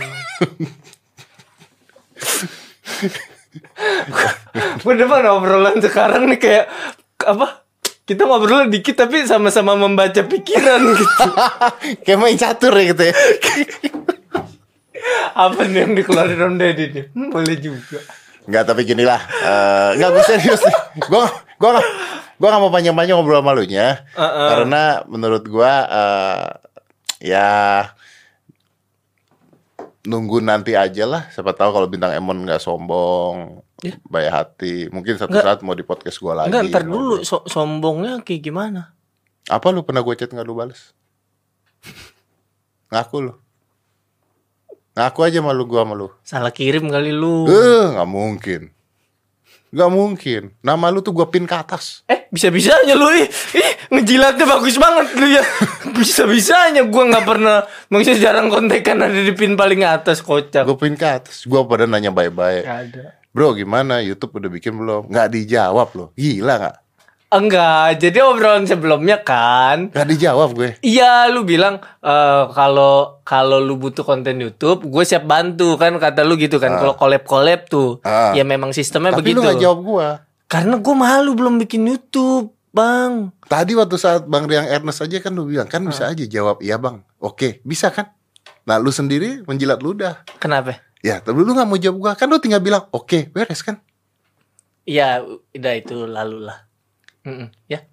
depan 4.95 5.24
obrolan 5.28 5.80
sekarang 5.80 6.28
nih 6.28 6.38
kayak 6.38 6.65
apa? 7.21 7.63
Kita 8.06 8.21
ngobrol 8.21 8.69
dikit 8.69 8.95
tapi 8.95 9.26
sama-sama 9.26 9.74
membaca 9.74 10.21
pikiran 10.21 10.80
gitu. 10.93 11.26
kayak 12.06 12.19
main 12.19 12.38
catur 12.38 12.71
ya 12.71 12.84
gitu 12.88 13.04
ya 13.04 13.15
apa 15.36 15.62
nih 15.63 15.80
yang 15.82 15.94
dikeluarin 15.94 16.39
Om 16.39 16.56
Deddy 16.56 16.86
nih? 16.89 17.06
Hmm, 17.12 17.30
boleh 17.30 17.56
juga. 17.56 18.00
Nggak 18.46 18.63
tapi 18.63 18.82
gini 18.84 19.02
lah 19.02 19.18
eh, 19.26 19.89
Nggak 19.98 20.10
gue 20.12 20.24
serius 20.24 20.62
nih 20.62 20.78
Gue 21.02 21.26
gue 21.58 21.65
nggak 21.65 21.88
gue 22.38 22.46
nggak 22.46 22.62
mau 22.62 22.70
panjang-panjang 22.70 23.18
ngobrol 23.18 23.41
sama 23.41 23.52
lu 23.52 23.65
nya 23.65 24.06
Uh-uh. 24.13 24.50
Karena 24.54 24.82
menurut 25.04 25.41
gue 25.41 25.72
eh, 25.89 26.46
Ya 27.26 27.50
Nunggu 30.06 30.38
nanti 30.39 30.78
aja 30.78 31.10
lah 31.10 31.26
Siapa 31.28 31.52
tahu 31.52 31.74
kalau 31.74 31.89
bintang 31.89 32.13
Emon 32.13 32.46
nggak 32.46 32.62
sombong 32.62 33.65
Ya. 33.82 33.98
Baik 34.06 34.30
hati 34.30 34.88
Mungkin 34.88 35.18
satu 35.18 35.34
Nggak. 35.34 35.41
saat 35.44 35.60
mau 35.60 35.74
di 35.74 35.82
podcast 35.82 36.15
gue 36.15 36.30
lagi 36.32 36.48
Enggak, 36.48 36.63
ntar 36.70 36.84
dulu 36.86 37.22
so- 37.22 37.46
sombongnya 37.46 38.22
kayak 38.22 38.41
gimana? 38.41 38.94
Apa 39.46 39.70
lu 39.70 39.82
pernah 39.82 40.00
gue 40.00 40.13
chat 40.13 40.30
nggak 40.30 40.41
lu 40.41 40.54
bales 40.54 40.94
Ngaku 42.94 43.18
lu 43.20 43.34
Ngaku 44.95 45.19
aja 45.27 45.39
malu 45.43 45.67
gue 45.67 45.75
sama 45.75 45.91
lu 45.91 46.08
Salah 46.23 46.55
kirim 46.55 46.88
kali 46.88 47.12
lu. 47.12 47.43
Eh, 47.51 47.86
nggak 47.91 48.08
mungkin. 48.08 48.62
Nggak 49.75 49.91
mungkin. 49.91 50.41
Nama 50.63 50.88
lu 50.88 51.03
tuh 51.03 51.12
gua 51.12 51.27
pin 51.27 51.43
ke 51.43 51.51
atas. 51.51 52.08
Eh, 52.08 52.31
bisa-bisanya 52.31 52.95
lu 52.95 53.12
ih, 53.12 53.27
ih 53.60 53.71
ngejilatnya 53.91 54.47
bagus 54.47 54.79
banget 54.79 55.12
lu 55.19 55.27
ya. 55.27 55.43
Bisa-bisanya 55.99 56.88
gua 56.88 57.12
nggak 57.12 57.25
pernah 57.27 57.67
maksudnya 57.91 58.31
jarang 58.31 58.47
kontekan 58.47 59.03
ada 59.03 59.19
di 59.19 59.36
pin 59.36 59.60
paling 59.60 59.84
atas 59.84 60.23
kocak. 60.23 60.63
Gua 60.63 60.79
pin 60.79 60.95
ke 60.95 61.03
atas. 61.03 61.43
Gua 61.43 61.67
pada 61.67 61.84
nanya. 61.84 62.15
Gak 62.15 62.63
ada. 62.63 63.19
Bro, 63.36 63.60
gimana? 63.60 63.99
YouTube 63.99 64.39
udah 64.39 64.47
bikin 64.47 64.79
belum? 64.79 65.12
Nggak 65.12 65.27
dijawab 65.27 65.91
loh. 65.91 66.10
Gila 66.15 66.55
nggak? 66.55 66.75
Enggak, 67.36 68.00
jadi 68.00 68.24
obrolan 68.24 68.63
sebelumnya 68.63 69.19
kan 69.19 69.91
Nggak 69.91 70.08
dijawab 70.08 70.50
gue. 70.56 70.69
Iya, 70.80 71.28
lu 71.30 71.43
bilang 71.43 71.78
eh, 72.00 72.43
kalau 72.52 73.19
kalau 73.21 73.60
lu 73.60 73.76
butuh 73.76 74.02
konten 74.02 74.39
YouTube, 74.39 74.88
gue 74.88 75.04
siap 75.04 75.28
bantu 75.28 75.76
kan 75.76 75.91
kata 75.95 76.24
lu 76.24 76.36
gitu 76.36 76.56
kan. 76.58 76.76
Kalau 76.76 76.95
collab-collab 76.95 77.67
tuh, 77.67 78.00
Ah. 78.02 78.32
ya 78.32 78.41
memang 78.41 78.71
sistemnya 78.71 79.12
Tapi 79.12 79.21
begitu. 79.21 79.36
lu 79.36 79.45
nggak 79.45 79.60
jawab 79.60 79.80
gua. 79.82 80.08
Karena 80.45 80.78
gue 80.78 80.95
malu 80.95 81.32
belum 81.34 81.60
bikin 81.60 81.84
YouTube, 81.84 82.54
Bang. 82.69 83.32
Tadi 83.45 83.71
waktu 83.71 83.95
saat 83.95 84.24
Bang 84.26 84.45
Riang 84.45 84.67
Ernest 84.67 85.00
aja 85.00 85.17
kan 85.19 85.32
lu 85.32 85.48
bilang 85.48 85.65
kan 85.65 85.80
bisa 85.82 86.06
aja 86.06 86.24
jawab 86.24 86.60
iya 86.60 86.76
bang. 86.76 87.00
Oke, 87.17 87.63
bisa 87.63 87.88
kan? 87.88 88.12
Nah 88.63 88.76
lu 88.78 88.91
sendiri 88.91 89.43
menjilat 89.43 89.80
ludah. 89.80 90.28
Kenapa? 90.38 90.84
Ya, 91.00 91.19
tapi 91.19 91.39
lu 91.39 91.52
nggak 91.52 91.63
mau 91.63 91.78
jawab 91.78 91.98
gua 91.98 92.12
kan 92.13 92.28
lu 92.28 92.36
tinggal 92.36 92.60
bilang 92.60 92.84
oke 92.89 93.32
beres 93.32 93.62
kan? 93.62 93.80
Iya, 94.84 95.24
udah 95.50 95.74
itu 95.74 96.06
lalu 96.06 96.45
lah. 96.45 96.67
Mm-mm, 97.25 97.47
ya. 97.65 97.81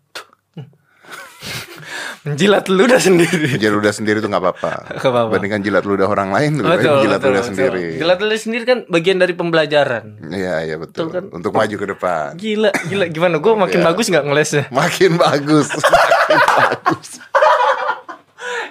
Menjilat 2.23 2.71
lu 2.71 2.87
udah 2.87 3.03
sendiri. 3.03 3.59
Jilat 3.59 3.75
ludah 3.75 3.91
sendiri 3.91 4.23
tuh 4.23 4.31
nggak 4.31 4.39
apa-apa. 4.39 4.73
Apa-apa. 4.95 5.35
Bandingkan 5.35 5.59
jilat 5.59 5.83
ludah 5.83 6.07
orang 6.07 6.31
lain, 6.31 6.63
baik 6.63 6.79
Betul, 6.79 7.03
jilat 7.03 7.19
betul, 7.19 7.31
ludah 7.33 7.43
betul. 7.43 7.51
sendiri. 7.51 7.83
Jilat 7.99 8.19
ludah 8.23 8.39
sendiri 8.39 8.63
kan 8.63 8.79
bagian 8.87 9.19
dari 9.19 9.35
pembelajaran. 9.35 10.05
Iya, 10.23 10.55
iya 10.63 10.77
betul. 10.79 11.11
Betul 11.11 11.19
kan? 11.19 11.25
Untuk 11.35 11.51
maju 11.51 11.75
ke 11.75 11.87
depan. 11.91 12.29
Gila, 12.39 12.71
gila 12.87 13.05
gimana? 13.11 13.43
Gue 13.43 13.53
makin 13.59 13.81
Iya. 13.81 13.87
bagus 13.89 14.07
nggak 14.07 14.25
ngelesnya? 14.25 14.65
Makin 14.71 15.11
bagus. 15.19 15.69
Makin 15.75 16.39
bagus. 16.47 17.09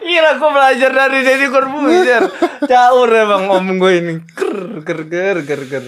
Gila, 0.02 0.32
gue 0.36 0.50
belajar 0.52 0.92
dari 0.92 1.20
Deddy 1.22 1.48
Corbuzier. 1.48 2.24
Caur 2.72 3.10
emang 3.10 3.44
om 3.48 3.68
gue 3.78 3.92
ini. 3.96 4.14
Ker, 4.32 4.82
ker, 4.82 5.00
ker, 5.08 5.38
ker, 5.44 5.62
ker. 5.68 5.86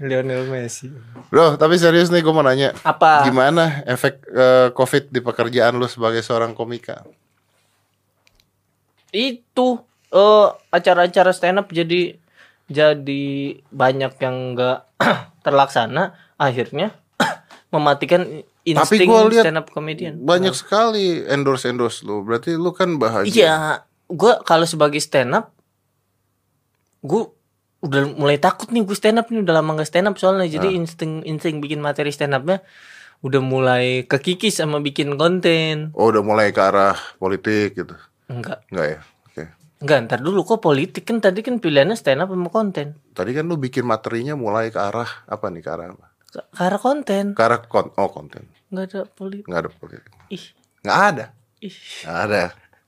Lionel 0.00 0.44
Messi. 0.48 0.92
Bro, 1.32 1.56
tapi 1.56 1.80
serius 1.80 2.12
nih 2.12 2.20
gue 2.20 2.34
mau 2.34 2.44
nanya. 2.44 2.76
Apa? 2.84 3.24
Gimana 3.24 3.80
efek 3.88 4.20
eh, 4.28 4.68
COVID 4.76 5.08
di 5.08 5.20
pekerjaan 5.24 5.80
lu 5.80 5.88
sebagai 5.88 6.20
seorang 6.20 6.52
komika? 6.52 7.04
Itu 9.08 9.80
eh 10.12 10.48
acara-acara 10.70 11.32
stand 11.32 11.64
up 11.64 11.68
jadi 11.72 12.16
jadi 12.68 13.24
banyak 13.72 14.12
yang 14.20 14.36
nggak 14.52 14.78
terlaksana. 15.46 16.12
Akhirnya 16.36 16.92
mematikan 17.74 18.44
insting 18.66 19.08
gua 19.08 19.30
lihat 19.30 19.48
stand 19.48 19.60
up 19.62 19.72
comedian. 19.72 20.20
Banyak 20.20 20.52
sekali 20.52 21.24
endorse-endorse 21.24 22.04
lu. 22.04 22.20
Berarti 22.20 22.58
lu 22.58 22.74
kan 22.76 23.00
bahagia. 23.00 23.32
Iya, 23.32 23.56
gue 24.10 24.32
kalau 24.42 24.66
sebagai 24.68 24.98
stand 25.00 25.32
up, 25.32 25.54
gue 27.00 27.35
udah 27.86 28.12
mulai 28.12 28.36
takut 28.36 28.68
nih 28.68 28.82
gue 28.82 28.92
stand 28.92 29.16
up 29.16 29.26
nih 29.26 29.40
udah 29.40 29.54
lama 29.54 29.76
gak 29.76 29.86
stand 29.86 30.06
up 30.06 30.16
soalnya 30.16 30.46
jadi 30.48 30.68
insting 30.70 31.22
insting 31.22 31.58
bikin 31.58 31.78
materi 31.78 32.10
stand 32.10 32.32
upnya 32.32 32.60
udah 33.18 33.40
mulai 33.40 33.84
kekikis 34.04 34.58
sama 34.58 34.76
bikin 34.78 35.14
konten 35.14 35.90
Oh, 35.92 36.10
udah 36.10 36.20
mulai 36.20 36.50
ke 36.50 36.60
arah 36.60 36.92
politik 37.14 37.72
gitu. 37.74 37.94
enggak 38.26 38.60
Enggak 38.68 38.86
ya? 38.86 38.98
Oke. 39.24 39.42
enggak 39.78 39.98
ntar 40.04 40.18
dulu 40.18 40.42
kok 40.42 40.60
politik 40.60 41.02
kan 41.02 41.18
tadi 41.18 41.40
kan 41.40 41.56
pilihannya 41.56 41.94
stand 41.94 42.20
up 42.20 42.28
sama 42.28 42.50
konten 42.50 42.98
Tadi 43.10 43.30
kan 43.30 43.44
lu 43.44 43.56
bikin 43.56 43.82
materinya 43.82 44.34
mulai 44.34 44.68
ke 44.68 44.76
arah 44.76 45.08
apa 45.24 45.46
nih? 45.46 45.60
Ke 45.60 45.70
arah 45.70 45.86
apa? 45.90 46.06
ke 46.26 46.40
ke 46.44 46.60
arah 46.60 46.76
konten 46.78 47.24
Ke 47.32 47.42
arah 47.42 47.60
kon 47.62 47.88
oh 47.90 48.10
konten. 48.10 48.44
nggak 48.66 48.84
ada 48.84 49.00
politik 49.06 49.46
Enggak 49.46 49.60
ada 49.60 49.70
politik. 49.72 50.04
ih 50.28 50.44
Enggak 50.82 50.98
ada. 51.06 51.24
ih 51.60 51.76
Enggak 52.02 52.20
ada. 52.20 52.42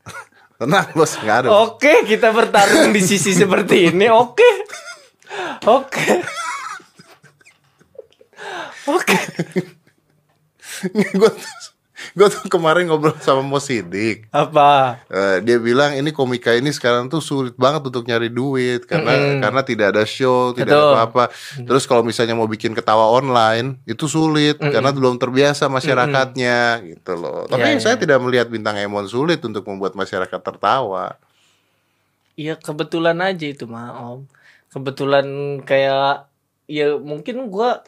Tenang, 0.59 0.87
Bos, 0.91 1.13
enggak 1.17 1.39
ada. 1.41 1.49
oke 1.57 1.93
kita 2.05 2.29
bertarung 2.31 2.91
di 2.91 3.01
sisi 3.01 3.31
seperti 3.33 3.89
ini 3.89 4.11
oke 4.11 4.68
oke 5.67 6.07
oke 8.87 9.19
gue 12.19 12.29
tuh, 12.31 12.47
kemarin 12.47 12.87
ngobrol 12.87 13.15
sama 13.19 13.43
Mo 13.43 13.59
Sidik. 13.59 14.31
apa 14.31 15.03
Eh, 15.11 15.39
dia 15.43 15.59
bilang 15.59 15.95
ini 15.95 16.15
komika 16.15 16.55
ini 16.55 16.71
sekarang 16.71 17.11
tuh 17.11 17.19
sulit 17.19 17.55
banget 17.59 17.91
untuk 17.91 18.07
nyari 18.07 18.31
duit 18.31 18.87
karena 18.87 19.43
karena 19.43 19.61
tidak 19.67 19.87
ada 19.95 20.05
show, 20.07 20.55
tidak 20.55 20.75
Betul. 20.75 20.83
ada 20.83 20.95
apa-apa. 20.95 21.25
Terus 21.59 21.85
kalau 21.87 22.03
misalnya 22.07 22.35
mau 22.39 22.47
bikin 22.47 22.75
ketawa 22.75 23.11
online 23.11 23.83
itu 23.85 24.07
sulit 24.07 24.59
karena 24.59 24.95
belum 24.95 25.19
terbiasa 25.19 25.67
masyarakatnya 25.67 26.87
gitu 26.87 27.13
loh. 27.19 27.47
Tapi 27.51 27.77
Iya, 27.79 27.83
saya 27.83 27.97
tidak 27.99 28.23
melihat 28.23 28.47
bintang 28.49 28.79
Emon 28.79 29.05
sulit 29.07 29.43
untuk 29.45 29.67
membuat 29.67 29.93
masyarakat 29.99 30.41
tertawa. 30.41 31.19
Iya 32.39 32.55
kebetulan 32.55 33.19
aja 33.19 33.47
itu 33.51 33.67
mah 33.67 33.99
om. 33.99 34.23
Kebetulan 34.69 35.27
kayak 35.63 36.29
ya 36.69 36.97
mungkin 36.97 37.49
gua 37.49 37.81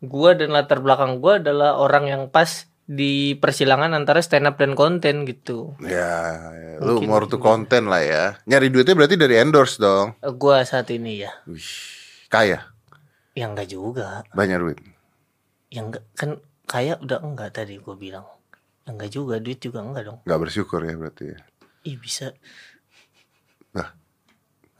gua 0.00 0.34
dan 0.34 0.50
latar 0.50 0.82
belakang 0.82 1.22
gua 1.22 1.38
adalah 1.38 1.78
orang 1.78 2.10
yang 2.10 2.22
pas 2.26 2.66
di 2.84 3.32
persilangan 3.34 3.96
antara 3.96 4.20
stand 4.20 4.44
up 4.44 4.60
dan 4.60 4.76
konten 4.76 5.24
gitu. 5.24 5.72
Ya, 5.80 6.52
ya. 6.52 6.84
lu 6.84 7.00
more 7.00 7.24
to 7.24 7.40
konten 7.40 7.88
lah 7.88 8.02
ya. 8.02 8.24
Nyari 8.44 8.68
duitnya 8.68 8.92
berarti 8.92 9.16
dari 9.16 9.40
endorse 9.40 9.80
dong. 9.80 10.18
Eh, 10.20 10.34
Gua 10.34 10.60
saat 10.62 10.92
ini 10.92 11.24
ya, 11.24 11.32
Wih, 11.48 11.64
kaya, 12.28 12.68
yang 13.32 13.56
enggak 13.56 13.72
juga. 13.72 14.20
banyak 14.36 14.58
duit. 14.60 14.78
Yang 15.72 15.84
enggak 15.96 16.04
kan 16.12 16.30
kayak 16.66 17.00
udah 17.00 17.18
enggak 17.24 17.50
tadi 17.56 17.80
gua 17.80 17.96
bilang. 17.96 18.26
Enggak 18.84 19.16
juga, 19.16 19.40
duit 19.40 19.64
juga 19.64 19.80
enggak 19.80 20.04
dong. 20.04 20.18
Nggak 20.28 20.40
bersyukur 20.44 20.84
ya 20.84 20.92
berarti. 20.92 21.32
ya. 21.32 21.38
Ih 21.84 21.96
bisa. 21.96 22.36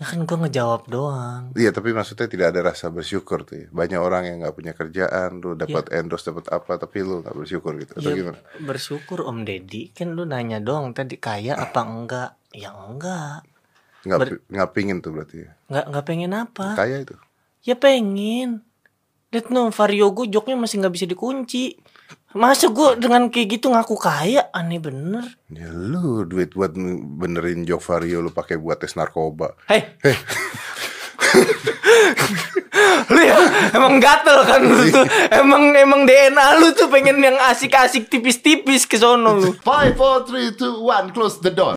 Nah, 0.04 0.10
kan 0.10 0.20
gua 0.22 0.38
ngejawab 0.44 0.82
doang. 0.86 1.42
Iya, 1.54 1.72
tapi 1.72 1.90
maksudnya 1.90 2.28
tidak 2.28 2.52
ada 2.52 2.60
rasa 2.62 2.92
bersyukur 2.92 3.40
tuh. 3.40 3.56
ya. 3.56 3.66
Banyak 3.70 3.96
orang 3.96 4.28
yang 4.28 4.36
nggak 4.38 4.52
punya 4.52 4.72
kerjaan, 4.72 5.40
lu 5.40 5.56
dapat 5.56 5.88
endorse, 5.90 6.28
dapat 6.28 6.52
apa, 6.52 6.76
tapi 6.76 7.00
lu 7.00 7.24
nggak 7.24 7.32
bersyukur 7.32 7.72
gitu. 7.74 7.96
Atau 7.96 8.04
Ya, 8.04 8.14
gimana? 8.14 8.38
bersyukur 8.60 9.24
Om 9.24 9.42
Deddy 9.42 9.88
kan 9.90 10.12
lu 10.12 10.22
nanya 10.22 10.60
doang 10.60 10.92
tadi 10.92 11.16
kaya 11.16 11.56
apa 11.56 11.80
enggak? 11.80 12.30
Ya 12.52 12.68
enggak. 12.70 13.48
Nggak 14.04 14.18
pi- 14.20 14.44
nggak 14.46 14.70
pingin 14.70 15.00
tuh 15.00 15.10
berarti. 15.10 15.36
ya. 15.40 15.50
Enggak 15.66 15.84
enggak 15.88 16.04
pengen 16.04 16.32
apa? 16.36 16.66
Kaya 16.76 16.96
itu. 17.00 17.16
Ya 17.64 17.72
pengen. 17.74 18.60
Lihat 19.32 19.48
no, 19.48 19.72
Vario 19.72 20.12
gue 20.12 20.28
joknya 20.28 20.54
masih 20.54 20.84
nggak 20.84 20.92
bisa 20.92 21.08
dikunci. 21.08 21.80
Masa 22.36 22.68
gue 22.68 23.00
dengan 23.00 23.32
kayak 23.32 23.56
gitu 23.56 23.72
ngaku 23.72 23.96
kaya? 23.96 24.43
Aneh 24.54 24.78
bener. 24.78 25.34
Ya 25.50 25.66
lu 25.74 26.22
duit 26.30 26.54
buat 26.54 26.78
benerin 27.18 27.66
jok 27.66 27.82
vario 27.82 28.22
lu 28.22 28.30
pakai 28.30 28.54
buat 28.54 28.78
tes 28.78 28.94
narkoba. 28.94 29.58
Hei. 29.66 29.82
lu 33.10 33.18
ya 33.18 33.34
emang 33.74 33.98
gatel 33.98 34.46
kan 34.46 34.62
lu 34.62 34.94
tuh. 34.94 35.02
Emang 35.34 35.74
emang 35.74 36.06
DNA 36.06 36.62
lu 36.62 36.70
tuh 36.70 36.86
pengen 36.86 37.18
yang 37.18 37.34
asik-asik 37.50 38.06
tipis-tipis 38.06 38.86
ke 38.86 38.94
sono 38.94 39.34
lu. 39.34 39.50
Five, 39.58 39.98
four, 39.98 40.22
three, 40.22 40.54
two, 40.54 40.86
one. 40.86 41.10
Close 41.10 41.42
the 41.42 41.50
door. 41.50 41.74